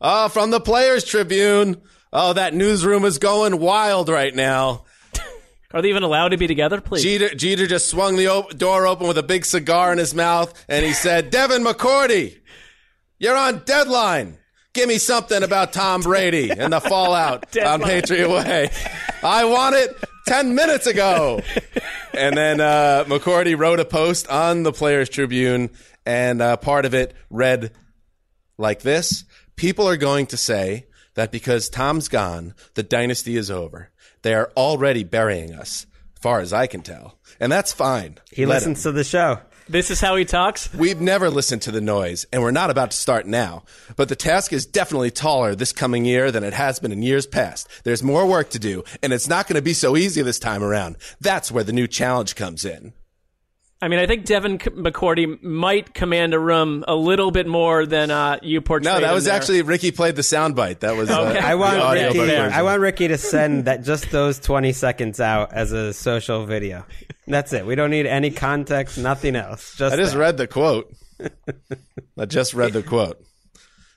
[0.00, 1.82] Oh, from the Players Tribune.
[2.12, 4.84] Oh, that newsroom is going wild right now.
[5.72, 7.02] Are they even allowed to be together, please?
[7.02, 10.64] Jeter, Jeter just swung the op- door open with a big cigar in his mouth,
[10.68, 12.38] and he said, "Devin McCourty,
[13.18, 14.38] you're on deadline."
[14.78, 18.70] Give me something about Tom Brady and the fallout on Patriot Way.
[19.24, 19.96] I want it
[20.28, 21.40] 10 minutes ago.
[22.12, 25.70] And then uh, McCourty wrote a post on the Players Tribune,
[26.06, 27.72] and uh, part of it read
[28.56, 29.24] like this
[29.56, 33.90] People are going to say that because Tom's gone, the dynasty is over.
[34.22, 35.88] They are already burying us,
[36.20, 37.18] far as I can tell.
[37.40, 38.18] And that's fine.
[38.30, 38.92] He Let listens him.
[38.92, 39.40] to the show.
[39.70, 40.72] This is how he talks?
[40.72, 43.64] We've never listened to the noise, and we're not about to start now.
[43.96, 47.26] But the task is definitely taller this coming year than it has been in years
[47.26, 47.68] past.
[47.84, 50.62] There's more work to do, and it's not going to be so easy this time
[50.62, 50.96] around.
[51.20, 52.94] That's where the new challenge comes in.
[53.80, 58.10] I mean, I think Devin McCourty might command a room a little bit more than
[58.10, 58.92] uh, you portrayed.
[58.92, 59.34] No, that was there.
[59.34, 60.80] actually Ricky played the soundbite.
[60.80, 61.08] That was.
[61.08, 61.38] Uh, okay.
[61.38, 62.36] I want Ricky.
[62.36, 66.84] I want Ricky to send that just those twenty seconds out as a social video.
[67.28, 67.66] That's it.
[67.66, 69.76] We don't need any context, nothing else.
[69.76, 70.18] Just I just that.
[70.18, 70.92] read the quote.
[72.18, 73.22] I just read the quote.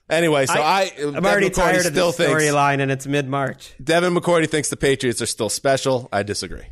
[0.08, 3.72] Anyway, so I, I am already tired of the storyline, and it's mid March.
[3.82, 6.08] Devin McCourty thinks the Patriots are still special.
[6.12, 6.66] I disagree.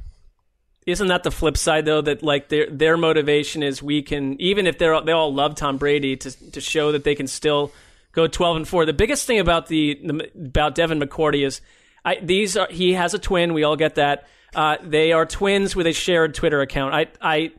[0.91, 2.01] Isn't that the flip side though?
[2.01, 5.77] That like their their motivation is we can even if they're they all love Tom
[5.77, 7.73] Brady to to show that they can still
[8.13, 8.87] go twelve and four.
[8.87, 11.61] The biggest thing about the, the about Devin McCourty is
[12.05, 13.55] I, these are he has a twin.
[13.55, 14.29] We all get that.
[14.55, 16.95] Uh, they are twins with a shared Twitter account.
[16.95, 17.53] I I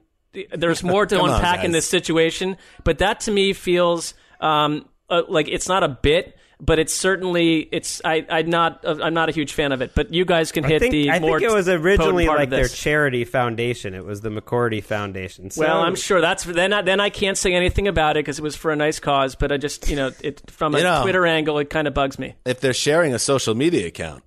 [0.53, 5.23] there's more to unpack on, in this situation, but that to me feels um, uh,
[5.27, 9.31] like it's not a bit but it's certainly it's I I'm not I'm not a
[9.31, 9.93] huge fan of it.
[9.95, 11.37] But you guys can hit think, the I more.
[11.37, 13.95] I think it was originally like their charity foundation.
[13.95, 15.49] It was the McCourty Foundation.
[15.49, 15.61] So.
[15.61, 16.71] Well, I'm sure that's then.
[16.71, 19.35] I, then I can't say anything about it because it was for a nice cause.
[19.35, 21.95] But I just you know it from a you know, Twitter angle, it kind of
[21.95, 22.35] bugs me.
[22.45, 24.23] If they're sharing a social media account,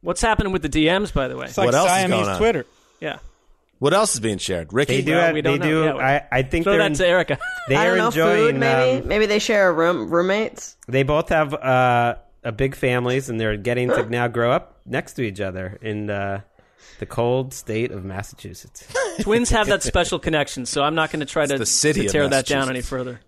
[0.00, 1.12] what's happening with the DMs?
[1.12, 2.38] By the way, it's like what else Siamese is going on?
[2.38, 2.66] Twitter.
[3.00, 3.18] Yeah.
[3.84, 4.72] What else is being shared?
[4.72, 5.12] Ricky, they do.
[5.12, 5.84] Well, they do.
[5.84, 7.38] Yeah, I, I think throw that in, to Erica.
[7.68, 8.54] They I are know, enjoying.
[8.54, 10.78] Food, maybe um, maybe they share a room roommates.
[10.88, 15.12] They both have uh, a big families, and they're getting to now grow up next
[15.14, 16.40] to each other in uh,
[16.98, 18.90] the cold state of Massachusetts.
[19.20, 22.46] Twins have that special connection, so I'm not going to try to, to tear that
[22.46, 23.20] down any further.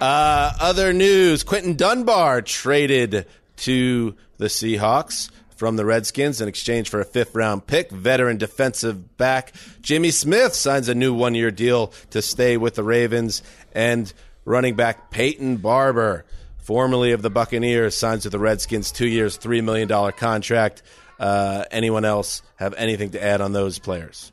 [0.00, 3.26] Uh, other news: Quinton Dunbar traded
[3.58, 7.90] to the Seahawks from the Redskins in exchange for a fifth round pick.
[7.90, 12.84] Veteran defensive back Jimmy Smith signs a new one year deal to stay with the
[12.84, 13.42] Ravens.
[13.72, 14.10] And
[14.44, 16.24] running back Peyton Barber
[16.58, 20.82] formerly of the Buccaneers, signs with the Redskins, two years, $3 million contract.
[21.18, 24.30] Uh, anyone else have anything to add on those players?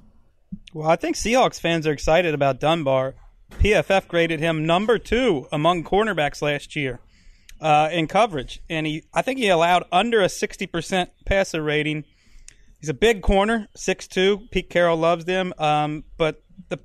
[0.73, 3.15] Well, I think Seahawks fans are excited about Dunbar.
[3.51, 6.99] PFF graded him number two among cornerbacks last year
[7.65, 12.03] uh, in coverage, and he I think he allowed under a sixty percent passer rating.
[12.79, 14.41] He's a big corner, six two.
[14.51, 16.77] Pete Carroll loves them, um, but the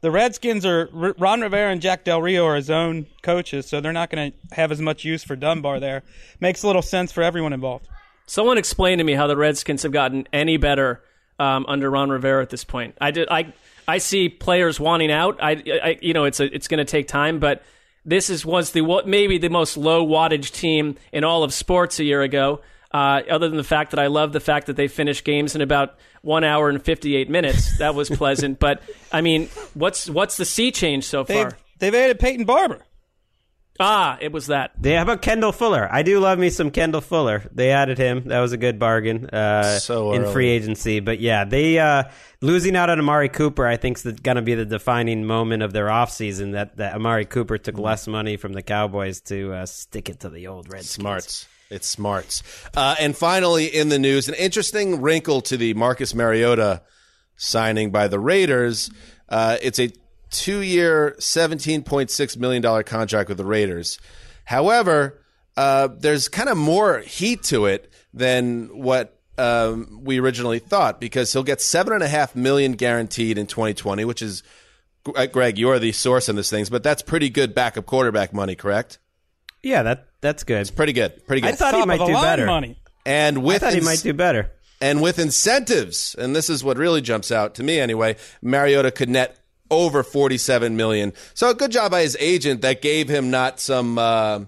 [0.00, 3.92] the Redskins are Ron Rivera and Jack Del Rio are his own coaches, so they're
[3.92, 6.04] not going to have as much use for Dunbar there.
[6.38, 7.88] Makes a little sense for everyone involved.
[8.26, 11.02] Someone explain to me how the Redskins have gotten any better
[11.40, 12.96] um, under Ron Rivera at this point.
[13.00, 13.28] I did.
[13.28, 13.52] I
[13.88, 15.42] I see players wanting out.
[15.42, 17.64] I, I you know it's a, it's going to take time, but
[18.04, 22.04] this is was the maybe the most low wattage team in all of sports a
[22.04, 22.60] year ago.
[22.92, 25.62] Uh, other than the fact that I love the fact that they finished games in
[25.62, 28.58] about one hour and fifty eight minutes, that was pleasant.
[28.60, 31.50] but I mean, what's what's the sea change so far?
[31.50, 32.84] They've, they've added Peyton Barber.
[33.80, 34.72] Ah, it was that.
[34.78, 35.88] They have a Kendall Fuller?
[35.90, 37.42] I do love me some Kendall Fuller.
[37.52, 38.24] They added him.
[38.28, 41.00] That was a good bargain uh, so in free agency.
[41.00, 42.04] But yeah, they uh,
[42.40, 43.66] losing out on Amari Cooper.
[43.66, 46.52] I think is going to be the defining moment of their offseason.
[46.52, 47.80] That that Amari Cooper took mm.
[47.80, 50.94] less money from the Cowboys to uh, stick it to the old Redskins.
[50.94, 51.48] Smarts.
[51.70, 52.42] It's smarts.
[52.76, 56.82] Uh, and finally, in the news, an interesting wrinkle to the Marcus Mariota
[57.36, 58.90] signing by the Raiders.
[59.28, 59.90] Uh, it's a
[60.32, 63.98] two year, $17.6 million contract with the Raiders.
[64.44, 65.22] However,
[65.56, 71.32] uh, there's kind of more heat to it than what um, we originally thought because
[71.32, 74.42] he'll get seven and a half million guaranteed in 2020, which is
[75.14, 78.54] uh, Gregg, you're the source on this things, but that's pretty good backup quarterback money,
[78.54, 78.98] correct?
[79.62, 80.60] Yeah, that that's good.
[80.60, 81.26] It's pretty good.
[81.26, 81.52] Pretty good.
[81.52, 82.46] I thought he might do better.
[82.46, 82.78] Money.
[83.06, 84.50] And with I thought ins- he might do better.
[84.80, 89.08] And with incentives, and this is what really jumps out to me anyway, Mariota could
[89.08, 89.38] net
[89.72, 91.14] over 47 million.
[91.34, 94.44] So a good job by his agent that gave him not some uh,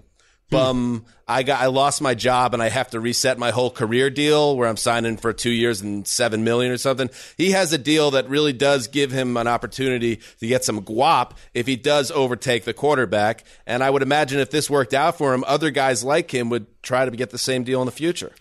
[0.51, 1.05] bum.
[1.27, 4.55] I got I lost my job and I have to reset my whole career deal
[4.55, 7.09] where I'm signing for two years and seven million or something.
[7.35, 11.31] He has a deal that really does give him an opportunity to get some guap
[11.55, 13.43] if he does overtake the quarterback.
[13.65, 16.67] And I would imagine if this worked out for him, other guys like him would
[16.83, 18.31] try to get the same deal in the future.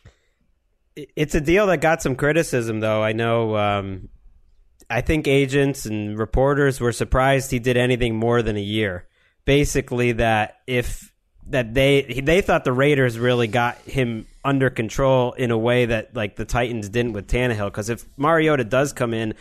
[0.94, 3.02] It's a deal that got some criticism, though.
[3.02, 4.10] I know um,
[4.90, 9.06] I think agents and reporters were surprised he did anything more than a year.
[9.44, 11.12] Basically, that if
[11.48, 16.14] that they they thought the Raiders really got him under control in a way that
[16.14, 17.66] like the Titans didn't with Tannehill.
[17.66, 19.34] Because if Mariota does come in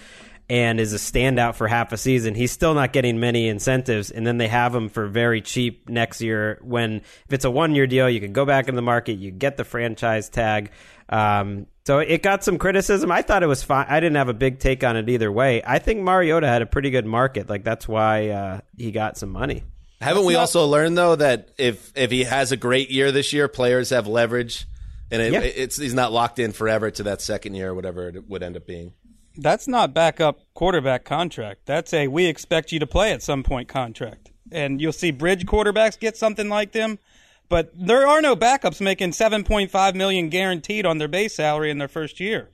[0.49, 4.11] and is a standout for half a season, he's still not getting many incentives.
[4.11, 6.59] And then they have him for very cheap next year.
[6.61, 9.31] When if it's a one year deal, you can go back in the market, you
[9.31, 10.71] get the franchise tag.
[11.09, 13.11] Um, so it got some criticism.
[13.11, 13.85] I thought it was fine.
[13.89, 15.61] I didn't have a big take on it either way.
[15.65, 17.49] I think Mariota had a pretty good market.
[17.49, 19.63] Like that's why uh, he got some money.
[20.01, 23.47] Haven't we also learned though that if if he has a great year this year,
[23.47, 24.67] players have leverage,
[25.09, 25.39] and it, yeah.
[25.39, 28.57] it's he's not locked in forever to that second year or whatever it would end
[28.57, 28.93] up being.
[29.35, 31.61] That's not backup quarterback contract.
[31.65, 35.45] That's a we expect you to play at some point contract, and you'll see bridge
[35.45, 36.99] quarterbacks get something like them
[37.53, 41.87] but there are no backups making 7.5 million guaranteed on their base salary in their
[41.87, 42.49] first year.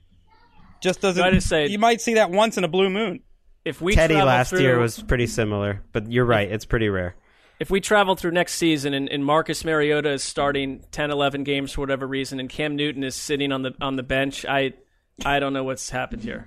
[0.82, 1.22] Just doesn't.
[1.22, 3.20] I just say you might see that once in a blue moon.
[3.64, 7.14] If we Teddy last through, year was pretty similar, but you're right, it's pretty rare.
[7.58, 11.72] If we travel through next season and, and Marcus Mariota is starting 10, 11 games
[11.72, 14.74] for whatever reason, and Cam Newton is sitting on the on the bench, I
[15.24, 16.46] I don't know what's happened here.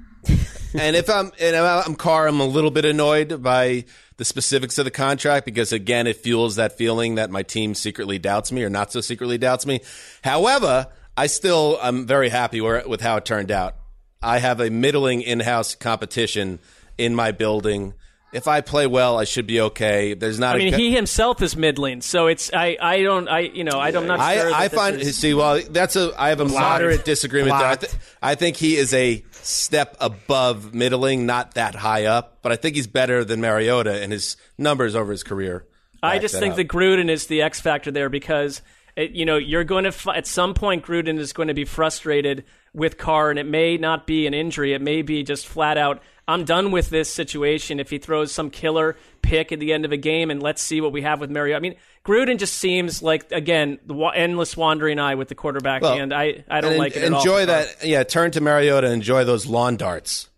[0.73, 3.85] And if I'm and I'm Carr, I'm a little bit annoyed by
[4.17, 8.19] the specifics of the contract because again, it fuels that feeling that my team secretly
[8.19, 9.81] doubts me or not so secretly doubts me.
[10.23, 13.75] However, I still I'm very happy with how it turned out.
[14.21, 16.59] I have a middling in-house competition
[16.97, 17.93] in my building
[18.33, 20.15] if I play well, I should be okay.
[20.15, 20.55] There's not.
[20.55, 22.77] I mean, he himself is middling, so it's I.
[22.81, 23.27] I don't.
[23.27, 23.79] I you know.
[23.79, 24.07] I don't.
[24.07, 25.17] Not I, sure I find is...
[25.17, 25.33] see.
[25.33, 26.13] Well, that's a.
[26.17, 27.67] I have a moderate disagreement there.
[27.67, 32.51] I, th- I, think he is a step above middling, not that high up, but
[32.51, 35.65] I think he's better than Mariota and his numbers over his career.
[36.01, 36.57] I just think up.
[36.57, 38.61] that Gruden is the X factor there because
[38.95, 42.45] it, you know you're going to at some point Gruden is going to be frustrated
[42.73, 44.73] with Carr, and it may not be an injury.
[44.73, 47.79] It may be just flat out I'm done with this situation.
[47.79, 50.79] If he throws some killer pick at the end of a game, and let's see
[50.79, 51.57] what we have with Mario.
[51.57, 55.99] I mean, Gruden just seems like again the endless wandering eye with the quarterback, well,
[55.99, 57.03] and I I don't like it.
[57.03, 58.03] Enjoy that, yeah.
[58.03, 58.87] Turn to Mariota.
[58.87, 60.29] And enjoy those lawn darts.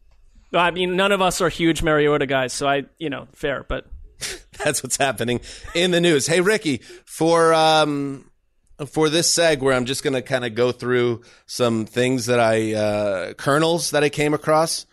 [0.53, 3.85] I mean, none of us are huge Mariota guys, so I you know fair, but
[4.63, 5.39] that's what's happening
[5.75, 6.25] in the news.
[6.25, 8.31] Hey, Ricky, for um
[8.87, 12.39] for this seg where I'm just going to kind of go through some things that
[12.39, 14.85] I uh, kernels that I came across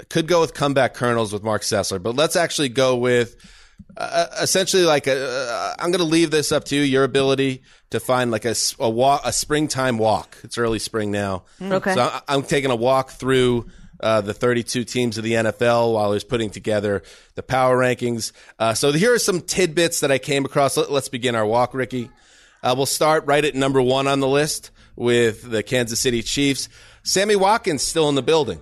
[0.00, 3.36] I could go with comeback kernels with Marc Sessler, but let's actually go with
[3.96, 7.62] uh, essentially like a, uh, I'm going to leave this up to you, your ability
[7.90, 10.38] to find like a, a walk, a springtime walk.
[10.42, 11.44] It's early spring now.
[11.58, 11.72] Hmm.
[11.72, 11.94] Okay.
[11.94, 13.66] So I, I'm taking a walk through
[14.00, 17.02] uh, the 32 teams of the NFL while I was putting together
[17.34, 18.32] the power rankings.
[18.58, 20.78] Uh, so here are some tidbits that I came across.
[20.78, 22.10] Let, us begin our walk, Ricky.
[22.62, 26.68] Uh, we'll start right at number one on the list with the Kansas City Chiefs.
[27.02, 28.60] Sammy Watkins still in the building.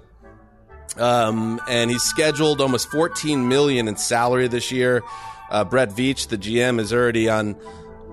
[0.97, 5.03] Um, and he's scheduled almost 14 million in salary this year.
[5.51, 7.57] Uh, Brett Veach, the GM, is already on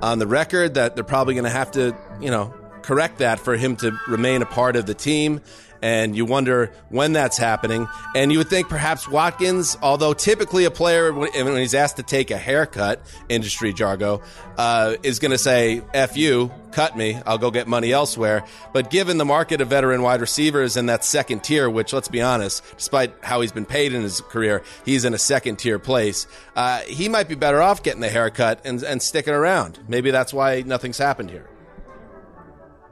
[0.01, 3.55] on the record that they're probably going to have to, you know, correct that for
[3.55, 5.41] him to remain a part of the team
[5.85, 7.87] and you wonder when that's happening.
[8.15, 12.31] And you would think perhaps Watkins, although typically a player, when he's asked to take
[12.31, 14.19] a haircut, industry jargon,
[14.57, 18.45] uh, is going to say, F you, cut me, I'll go get money elsewhere.
[18.73, 22.19] But given the market of veteran wide receivers in that second tier, which let's be
[22.19, 26.25] honest, despite how he's been paid in his career, he's in a second tier place,
[26.55, 29.77] uh, he might be better off getting the haircut and, and sticking around.
[29.87, 31.47] Maybe that's why nothing's happened here.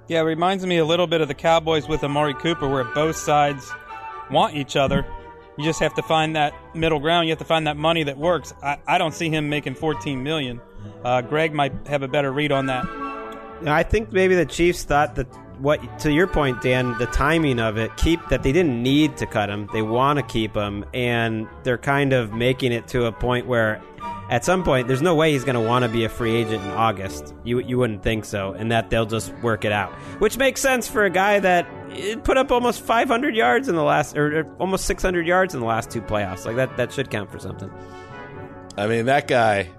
[0.08, 3.16] Yeah, it reminds me a little bit of the Cowboys with Amari Cooper, where both
[3.16, 3.72] sides
[4.30, 5.06] want each other.
[5.58, 7.28] You just have to find that middle ground.
[7.28, 8.54] You have to find that money that works.
[8.62, 10.60] I, I don't see him making 14 million.
[11.04, 12.86] Uh, Gregg might have a better read on that.
[13.66, 15.28] I think maybe the Chiefs thought that
[15.60, 19.26] what to your point, Dan, the timing of it, keep that they didn't need to
[19.26, 19.70] cut him.
[19.72, 23.82] They want to keep him, and they're kind of making it to a point where
[24.34, 26.64] at some point, there's no way he's going to want to be a free agent
[26.64, 27.36] in August.
[27.44, 30.88] You you wouldn't think so, and that they'll just work it out, which makes sense
[30.88, 34.86] for a guy that eh, put up almost 500 yards in the last, or almost
[34.86, 36.48] 600 yards in the last two playoffs.
[36.48, 37.70] Like that, that should count for something.
[38.76, 39.70] I mean, that guy,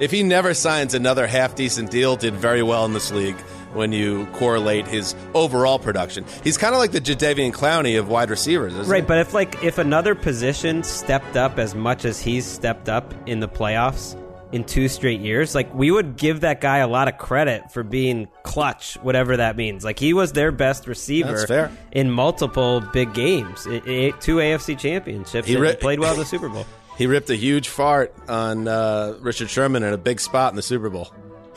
[0.00, 3.36] if he never signs another half decent deal, did very well in this league
[3.72, 6.24] when you correlate his overall production.
[6.42, 9.02] He's kind of like the Jadeveon Clowney of wide receivers, right?
[9.02, 9.06] He?
[9.06, 13.40] But if like if another position stepped up as much as he's stepped up in
[13.40, 14.16] the playoffs
[14.52, 17.82] in two straight years, like we would give that guy a lot of credit for
[17.82, 19.84] being clutch, whatever that means.
[19.84, 25.46] Like he was their best receiver in multiple big games, it, it, two AFC championships.
[25.46, 26.66] He, ri- played well in the Super Bowl.
[26.98, 30.62] He ripped a huge fart on uh, Richard Sherman in a big spot in the
[30.62, 31.14] Super Bowl.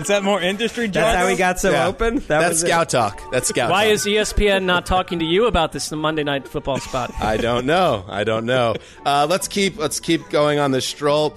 [0.00, 0.86] Is that more industry?
[0.86, 1.86] That's how we got so yeah.
[1.86, 2.16] open.
[2.16, 2.90] That That's scout it.
[2.90, 3.22] talk.
[3.30, 3.68] That's scout.
[3.68, 3.70] Talk.
[3.70, 3.92] Why talk.
[3.92, 7.12] is ESPN not talking to you about this Monday Night Football spot?
[7.20, 8.04] I don't know.
[8.08, 8.74] I don't know.
[9.04, 11.36] Uh, let's keep let's keep going on this stroll.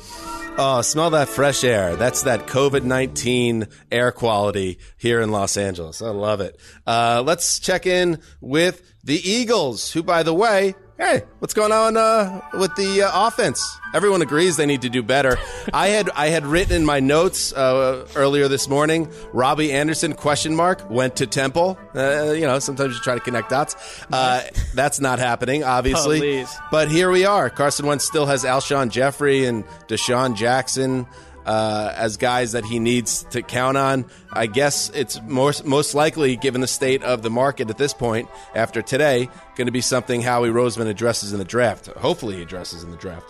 [0.55, 1.95] Oh, smell that fresh air.
[1.95, 6.01] That's that COVID 19 air quality here in Los Angeles.
[6.01, 6.57] I love it.
[6.85, 11.97] Uh, let's check in with the Eagles, who, by the way, hey, what's going on
[11.97, 13.79] uh, with the uh, offense?
[13.93, 15.37] Everyone agrees they need to do better.
[15.73, 19.11] I had I had written in my notes uh, earlier this morning.
[19.31, 21.77] Robbie Anderson question mark went to Temple.
[21.95, 23.75] Uh, you know, sometimes you try to connect dots.
[24.11, 26.43] Uh, that's not happening, obviously.
[26.43, 27.49] Oh, but here we are.
[27.49, 31.07] Carson Wentz still has Alshon Jeffery and DeSean Jackson
[31.45, 34.05] uh, as guys that he needs to count on.
[34.31, 38.29] I guess it's most most likely, given the state of the market at this point
[38.55, 41.87] after today, going to be something Howie Roseman addresses in the draft.
[41.87, 43.29] Hopefully, he addresses in the draft.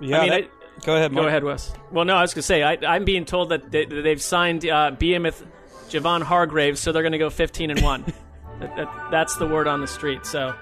[0.00, 1.12] Yeah, I mean, that, I, go ahead.
[1.12, 1.24] Mark.
[1.24, 1.72] Go ahead, Wes.
[1.90, 4.66] Well, no, I was going to say I, am being told that they, have signed
[4.66, 5.44] uh, Behemoth
[5.88, 8.02] Javon Hargraves, so they're going to go 15 and one.
[8.60, 10.26] that, that, that's the word on the street.
[10.26, 10.54] So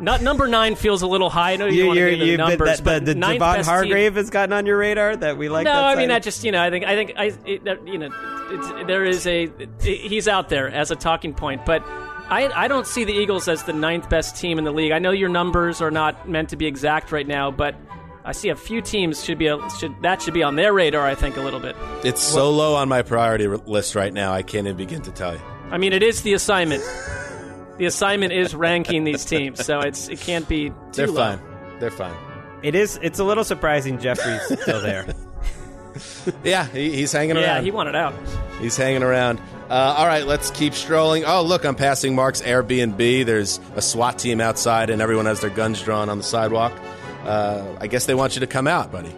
[0.00, 1.52] not number nine feels a little high.
[1.52, 4.16] I know you, you want to the numbers, that, but the, the Javon Hargrave team.
[4.16, 5.64] has gotten on your radar that we like.
[5.64, 8.84] No, I mean that just you know I think I think I it, you know
[8.86, 11.82] there is a it, he's out there as a talking point, but
[12.28, 14.92] I I don't see the Eagles as the ninth best team in the league.
[14.92, 17.74] I know your numbers are not meant to be exact right now, but
[18.24, 21.06] I see a few teams should be a, should that should be on their radar.
[21.06, 21.76] I think a little bit.
[22.04, 24.32] It's so low on my priority list right now.
[24.32, 25.40] I can't even begin to tell you.
[25.70, 26.82] I mean, it is the assignment
[27.78, 31.36] the assignment is ranking these teams, so it's it can't be too They're low.
[31.36, 31.40] fine.
[31.80, 32.16] They're fine.
[32.62, 32.98] It is.
[33.02, 35.06] It's a little surprising Jeffery's still there.
[36.42, 37.56] yeah, he, he's hanging yeah, around.
[37.56, 38.14] Yeah, he wanted out.
[38.60, 39.40] He's hanging around.
[39.68, 41.24] Uh, all right, let's keep strolling.
[41.24, 43.24] Oh, look, I'm passing Mark's Airbnb.
[43.26, 46.72] There's a SWAT team outside, and everyone has their guns drawn on the sidewalk.
[47.24, 49.14] Uh, I guess they want you to come out, buddy.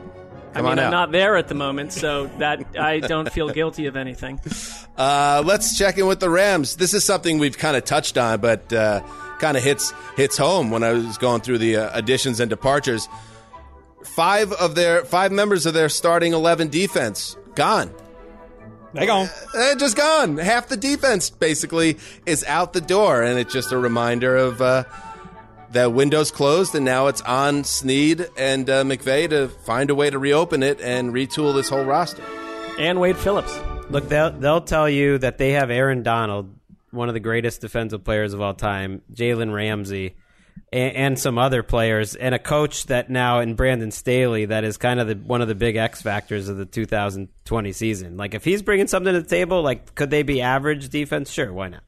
[0.57, 0.91] Come I mean, I'm out.
[0.91, 4.41] not there at the moment, so that I don't feel guilty of anything.
[4.97, 6.77] Uh, let's check in with the Rams.
[6.77, 9.03] This is something we've kind of touched on, but uh,
[9.39, 13.07] kind of hits hits home when I was going through the uh, additions and departures.
[14.03, 17.93] Five of their five members of their starting eleven defense gone.
[18.95, 19.29] They gone.
[19.53, 20.39] They're uh, just gone.
[20.39, 24.63] Half the defense basically is out the door, and it's just a reminder of
[25.77, 30.09] the window's closed, and now it's on Snead and uh, McVay to find a way
[30.09, 32.23] to reopen it and retool this whole roster.
[32.79, 33.59] And Wade Phillips.
[33.91, 36.55] Look, they'll they'll tell you that they have Aaron Donald,
[36.91, 40.17] one of the greatest defensive players of all time, Jalen Ramsey,
[40.73, 44.79] and, and, some other players, and a coach that now in Brandon Staley that is
[44.79, 48.17] kind of the one of the big X factors of the 2020 season.
[48.17, 51.31] Like if he's bringing something to the table, like could they be average defense?
[51.31, 51.83] Sure, why not?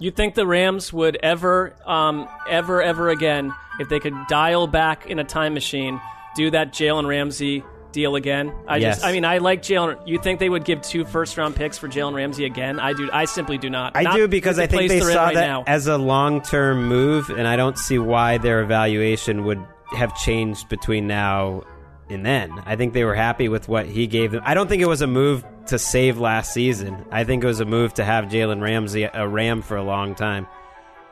[0.00, 5.06] You think the Rams would ever, um, ever, ever again, if they could dial back
[5.06, 6.00] in a time machine,
[6.34, 8.52] do that Jalen Ramsey deal again?
[8.66, 8.96] I Yes.
[8.96, 10.06] just, I mean, I like Jalen.
[10.08, 12.80] You think they would give two first round picks for Jalen Ramsey again?
[12.80, 13.10] I do.
[13.12, 13.92] I simply do not.
[13.94, 15.64] I Not do because I think they saw right that now.
[15.66, 19.62] as a long term move, and I don't see why their evaluation would
[19.96, 21.62] have changed between now
[22.10, 22.62] and then.
[22.66, 24.42] I think they were happy with what he gave them.
[24.44, 27.04] I don't think it was a move to save last season.
[27.10, 30.14] I think it was a move to have Jalen Ramsey a Ram for a long
[30.14, 30.46] time.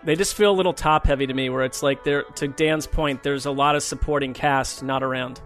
[0.05, 2.87] They just feel a little top heavy to me, where it's like they're to Dan's
[2.87, 3.23] point.
[3.25, 5.41] There's a lot of supporting cast not around.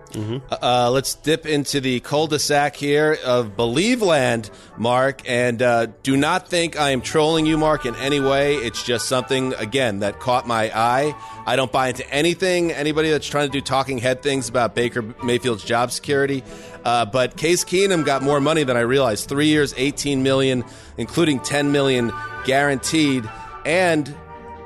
[0.50, 5.22] Uh, let's dip into the cul-de-sac here of Believe Land, Mark.
[5.26, 8.56] And uh, do not think I am trolling you, Mark, in any way.
[8.56, 11.14] It's just something, again, that caught my eye.
[11.46, 15.02] I don't buy into anything, anybody that's trying to do talking head things about Baker
[15.24, 16.44] Mayfield's job security.
[16.84, 19.28] Uh, but Case Keenum got more money than I realized.
[19.30, 20.62] Three years, 18 million,
[20.98, 22.12] including 10 million
[22.44, 23.28] guaranteed.
[23.64, 24.14] And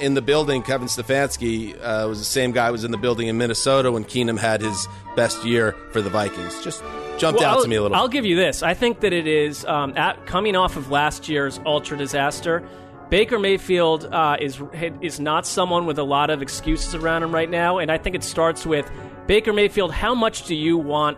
[0.01, 3.29] in the building, Kevin Stefanski uh, was the same guy who was in the building
[3.29, 6.63] in Minnesota when Keenum had his best year for the Vikings.
[6.63, 6.83] Just
[7.19, 7.97] jumped Well, out I'll, to me a little.
[7.97, 8.63] I'll give you this.
[8.63, 12.67] I think that it is um, at, coming off of last year's ultra disaster.
[13.09, 14.61] Baker Mayfield uh, is
[15.01, 18.17] is not someone with a lot of excuses around him right now, and I think
[18.17, 18.91] it starts with
[19.29, 19.93] Baker Mayfield.
[19.93, 21.17] How much do you want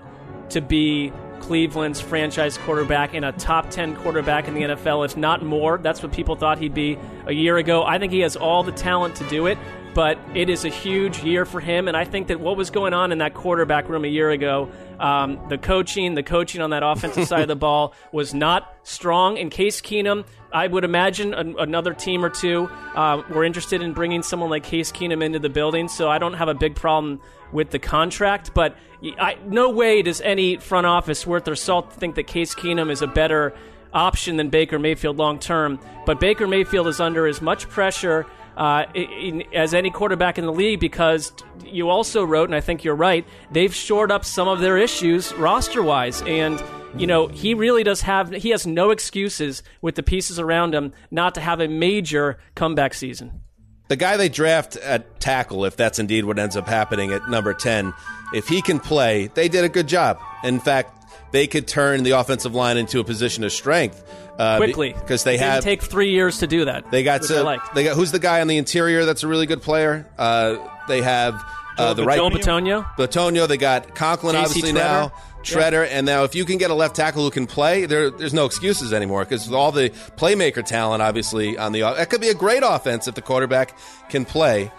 [0.50, 1.12] to be
[1.48, 5.78] Cleveland's franchise quarterback and a top 10 quarterback in the NFL, if not more?
[5.78, 7.84] That's what people thought he'd be a year ago.
[7.84, 9.56] I think he has all the talent to do it,
[9.98, 12.94] but it is a huge year for him, and I think that what was going
[12.94, 14.70] on in that quarterback room a year ago,
[15.00, 19.38] um, the coaching, the coaching on that offensive side of the ball was not strong.
[19.38, 23.92] In Case Keenum, I would imagine an, another team or two uh, were interested in
[23.92, 27.20] bringing someone like Case Keenum into the building, so I don't have a big problem
[27.52, 28.54] with the contract.
[28.54, 28.76] But
[29.18, 33.02] I, no way does any front office worth their salt think that Case Keenum is
[33.02, 33.52] a better
[33.92, 35.80] option than Baker Mayfield long term.
[36.06, 38.26] But Baker Mayfield is under as much pressure
[38.58, 41.32] uh, in, as any quarterback in the league because
[41.64, 45.32] you also wrote, and I think you're right, they've shored up some of their issues
[45.34, 46.22] roster wise.
[46.22, 46.62] And,
[46.96, 50.92] you know, he really does have, he has no excuses with the pieces around him
[51.10, 53.42] not to have a major comeback season.
[53.86, 57.54] the guy they draft at tackle, if that's indeed what ends up happening at number
[57.54, 57.94] 10,
[58.34, 60.20] if he can play, they did a good job.
[60.42, 60.97] In fact,
[61.30, 64.02] they could turn the offensive line into a position of strength
[64.38, 64.92] uh, Quickly.
[64.92, 65.58] because they have.
[65.58, 66.90] It didn't take three years to do that.
[66.90, 67.60] They got to, like.
[67.74, 70.06] they got who's the guy on the interior that's a really good player.
[70.16, 70.56] Uh,
[70.86, 71.42] they have
[71.76, 72.84] uh, the right Joel Bitonio?
[72.96, 73.48] Bitonio.
[73.48, 74.74] They got Conklin JC obviously Tretter.
[74.74, 75.12] now.
[75.42, 78.34] Tretter, and now if you can get a left tackle who can play, there, there's
[78.34, 82.34] no excuses anymore because all the playmaker talent, obviously on the that could be a
[82.34, 83.78] great offense if the quarterback
[84.10, 84.70] can play.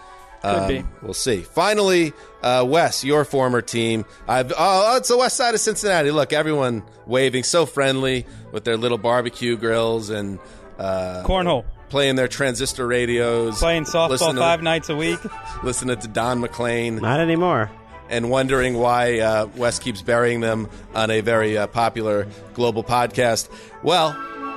[0.44, 0.84] Um, be.
[1.02, 1.42] We'll see.
[1.42, 2.14] Finally,
[2.44, 4.06] uh, Wes, your former team.
[4.28, 6.12] I've oh, it's the west side of Cincinnati.
[6.12, 10.40] Look, everyone waving, so friendly with their little barbecue grills and
[10.78, 11.66] uh, Cornhole.
[11.90, 15.20] playing their transistor radios, Playing softball listening to- five nights a week.
[15.64, 17.70] listening to Don McLean, Not anymore.
[18.10, 23.50] and wondering why uh, Wes keeps burying them on a very uh, popular global podcast.
[23.84, 24.16] Well,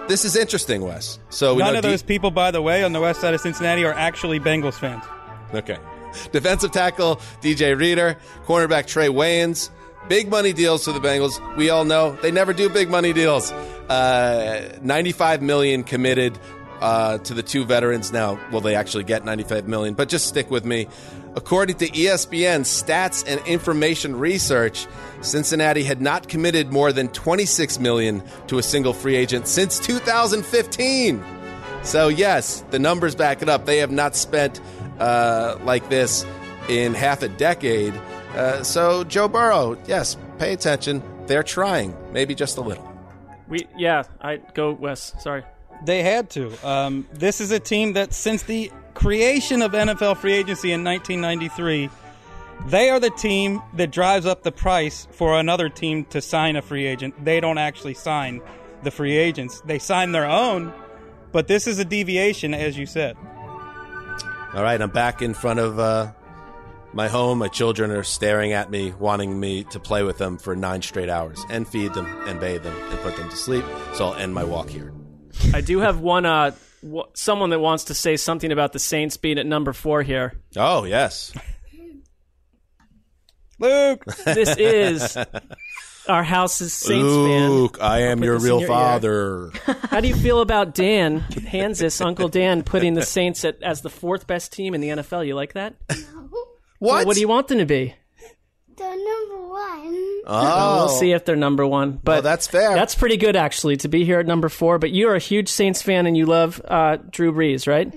[0.09, 1.19] this is interesting, Wes.
[1.31, 3.35] So we None know of D- those people, by the way, on the west side
[3.35, 5.03] of Cincinnati are actually Bengals fans.
[5.55, 5.79] Okay.
[6.31, 9.71] Defensive tackle DJ Reader, cornerback Trae Waynes.
[10.09, 11.41] Big money deals to the Bengals.
[11.57, 13.53] We all know they never do big money deals.
[13.53, 16.39] Uh, 95 million committed
[16.81, 18.13] uh, to the two veterans.
[18.13, 19.95] Now, will they actually get 95 million?
[19.95, 20.89] But just stick with me.
[21.35, 24.87] According to ESPN Stats and Information Research,
[25.23, 31.25] Cincinnati had not committed more than 26 million to a single free agent since 2015.
[31.85, 33.65] So yes, the numbers back it up.
[33.65, 34.61] They have not spent
[35.03, 36.25] uh, like this
[36.69, 37.93] in half a decade.
[38.35, 41.03] Uh, so Joe Burrow, yes, pay attention.
[41.27, 42.89] They're trying, maybe just a little.
[43.49, 45.13] We, yeah, I go Wes.
[45.21, 45.43] Sorry.
[45.85, 46.55] They had to.
[46.67, 51.91] Um, this is a team that since the creation of NFL free agency in 1993,
[52.69, 56.63] they are the team that drives up the price for another team to sign a
[56.63, 57.25] free agent.
[57.25, 58.41] They don't actually sign
[58.85, 60.73] the free agents, they sign their own.
[61.33, 63.17] But this is a deviation, as you said.
[64.55, 66.13] All right, I'm back in front of uh,
[66.93, 67.39] my home.
[67.39, 71.09] My children are staring at me, wanting me to play with them for nine straight
[71.09, 73.65] hours and feed them and bathe them and put them to sleep.
[73.95, 74.93] So I'll end my walk here.
[75.55, 76.27] I do have one.
[76.27, 76.51] Uh,
[76.83, 80.35] w- someone that wants to say something about the Saints being at number four here.
[80.55, 81.33] Oh yes,
[83.59, 85.17] Luke, This is
[86.09, 87.51] our house's Saints fan.
[87.51, 89.51] Luke, I am your real your father.
[89.51, 89.77] fan.
[89.91, 93.91] How do you feel about Dan Hanzus, Uncle Dan, putting the Saints at, as the
[93.91, 95.27] fourth best team in the NFL?
[95.27, 95.75] You like that?
[95.91, 96.29] No.
[96.79, 97.07] What?
[97.07, 97.95] What do you want them to be?
[98.77, 100.23] The number one.
[100.27, 102.01] Oh, We'll see if they're number one.
[102.03, 102.75] But Well, that's fair.
[102.75, 104.79] That's pretty good, actually, to be here at number four.
[104.79, 107.93] But you're a huge Saints fan and you love uh, Drew Brees, right?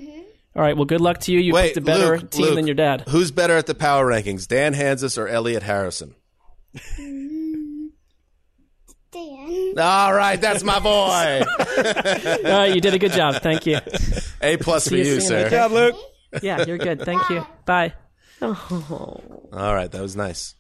[0.56, 0.76] All right.
[0.76, 1.40] Well, good luck to you.
[1.40, 3.04] You Wait, picked a better Luke, team Luke, than your dad.
[3.10, 6.16] Who's better at the power rankings, Dan Hanzus or Elliot Harrison?
[9.16, 9.80] Dan.
[9.80, 10.90] All right, that's my boy.
[10.90, 13.42] All right, uh, you did a good job.
[13.42, 13.80] Thank you.
[14.42, 15.44] A plus for you you, sir.
[15.44, 15.96] Good job, Luke.
[16.42, 17.02] Yeah, you're good.
[17.02, 17.46] Thank you.
[17.66, 17.94] Bye.
[18.42, 19.22] Oh.
[19.54, 20.56] All right, that was nice.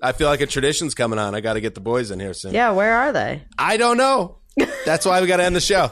[0.00, 1.34] I feel like a tradition's coming on.
[1.34, 2.52] I got to get the boys in here soon.
[2.54, 3.42] Yeah, where are they?
[3.58, 4.38] I don't know.
[4.84, 5.90] That's why we got to end the show.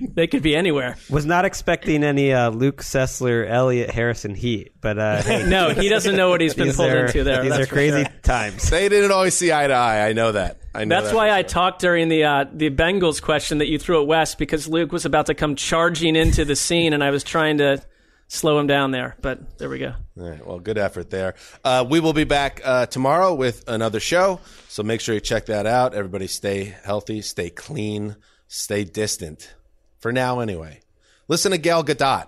[0.00, 0.96] They could be anywhere.
[1.10, 5.88] Was not expecting any uh, Luke Sessler, Elliot Harrison heat, but uh, hey, No, he
[5.88, 7.42] doesn't know what he's been pulled are, into there.
[7.42, 8.12] These are crazy sure.
[8.22, 8.68] times.
[8.70, 10.08] They didn't always see eye to eye.
[10.08, 10.58] I know that.
[10.74, 13.68] I know That's that why for I talked during the uh, the Bengals question that
[13.68, 17.02] you threw at West because Luke was about to come charging into the scene, and
[17.02, 17.82] I was trying to
[18.28, 19.16] slow him down there.
[19.20, 19.94] But there we go.
[20.20, 20.46] All right.
[20.46, 21.34] Well, good effort there.
[21.64, 24.40] Uh, we will be back uh, tomorrow with another show.
[24.68, 25.94] So make sure you check that out.
[25.94, 28.16] Everybody stay healthy, stay clean,
[28.46, 29.54] stay distant.
[29.98, 30.80] For now, anyway.
[31.26, 32.26] Listen to Gal Gadot.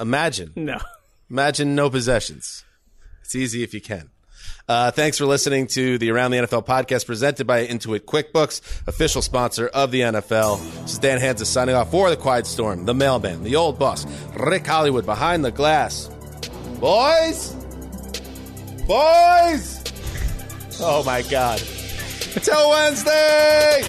[0.00, 0.52] Imagine.
[0.56, 0.78] No.
[1.30, 2.64] Imagine no possessions.
[3.22, 4.10] It's easy if you can.
[4.68, 9.22] Uh, thanks for listening to the Around the NFL podcast presented by Intuit QuickBooks, official
[9.22, 10.62] sponsor of the NFL.
[10.82, 14.06] This is Dan Hanzus signing off for the Quiet Storm, the mailman, the old boss,
[14.36, 16.08] Rick Hollywood behind the glass.
[16.78, 17.54] Boys!
[18.86, 19.82] Boys!
[20.80, 21.58] Oh my God.
[21.58, 23.88] Till Wednesday!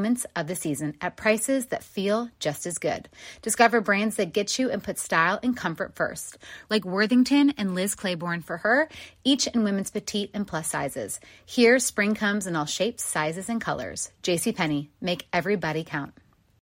[0.00, 3.06] moments of the season at prices that feel just as good.
[3.42, 6.38] Discover brands that get you and put style and comfort first,
[6.70, 8.88] like Worthington and Liz Claiborne for her,
[9.24, 11.20] each in women's petite and plus sizes.
[11.44, 14.10] Here, spring comes in all shapes, sizes, and colors.
[14.22, 16.14] JCPenney, make everybody count.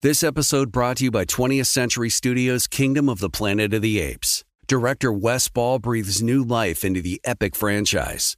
[0.04, 4.00] This episode brought to you by 20th Century Studios' Kingdom of the Planet of the
[4.00, 4.44] Apes.
[4.68, 8.38] Director Wes Ball breathes new life into the epic franchise.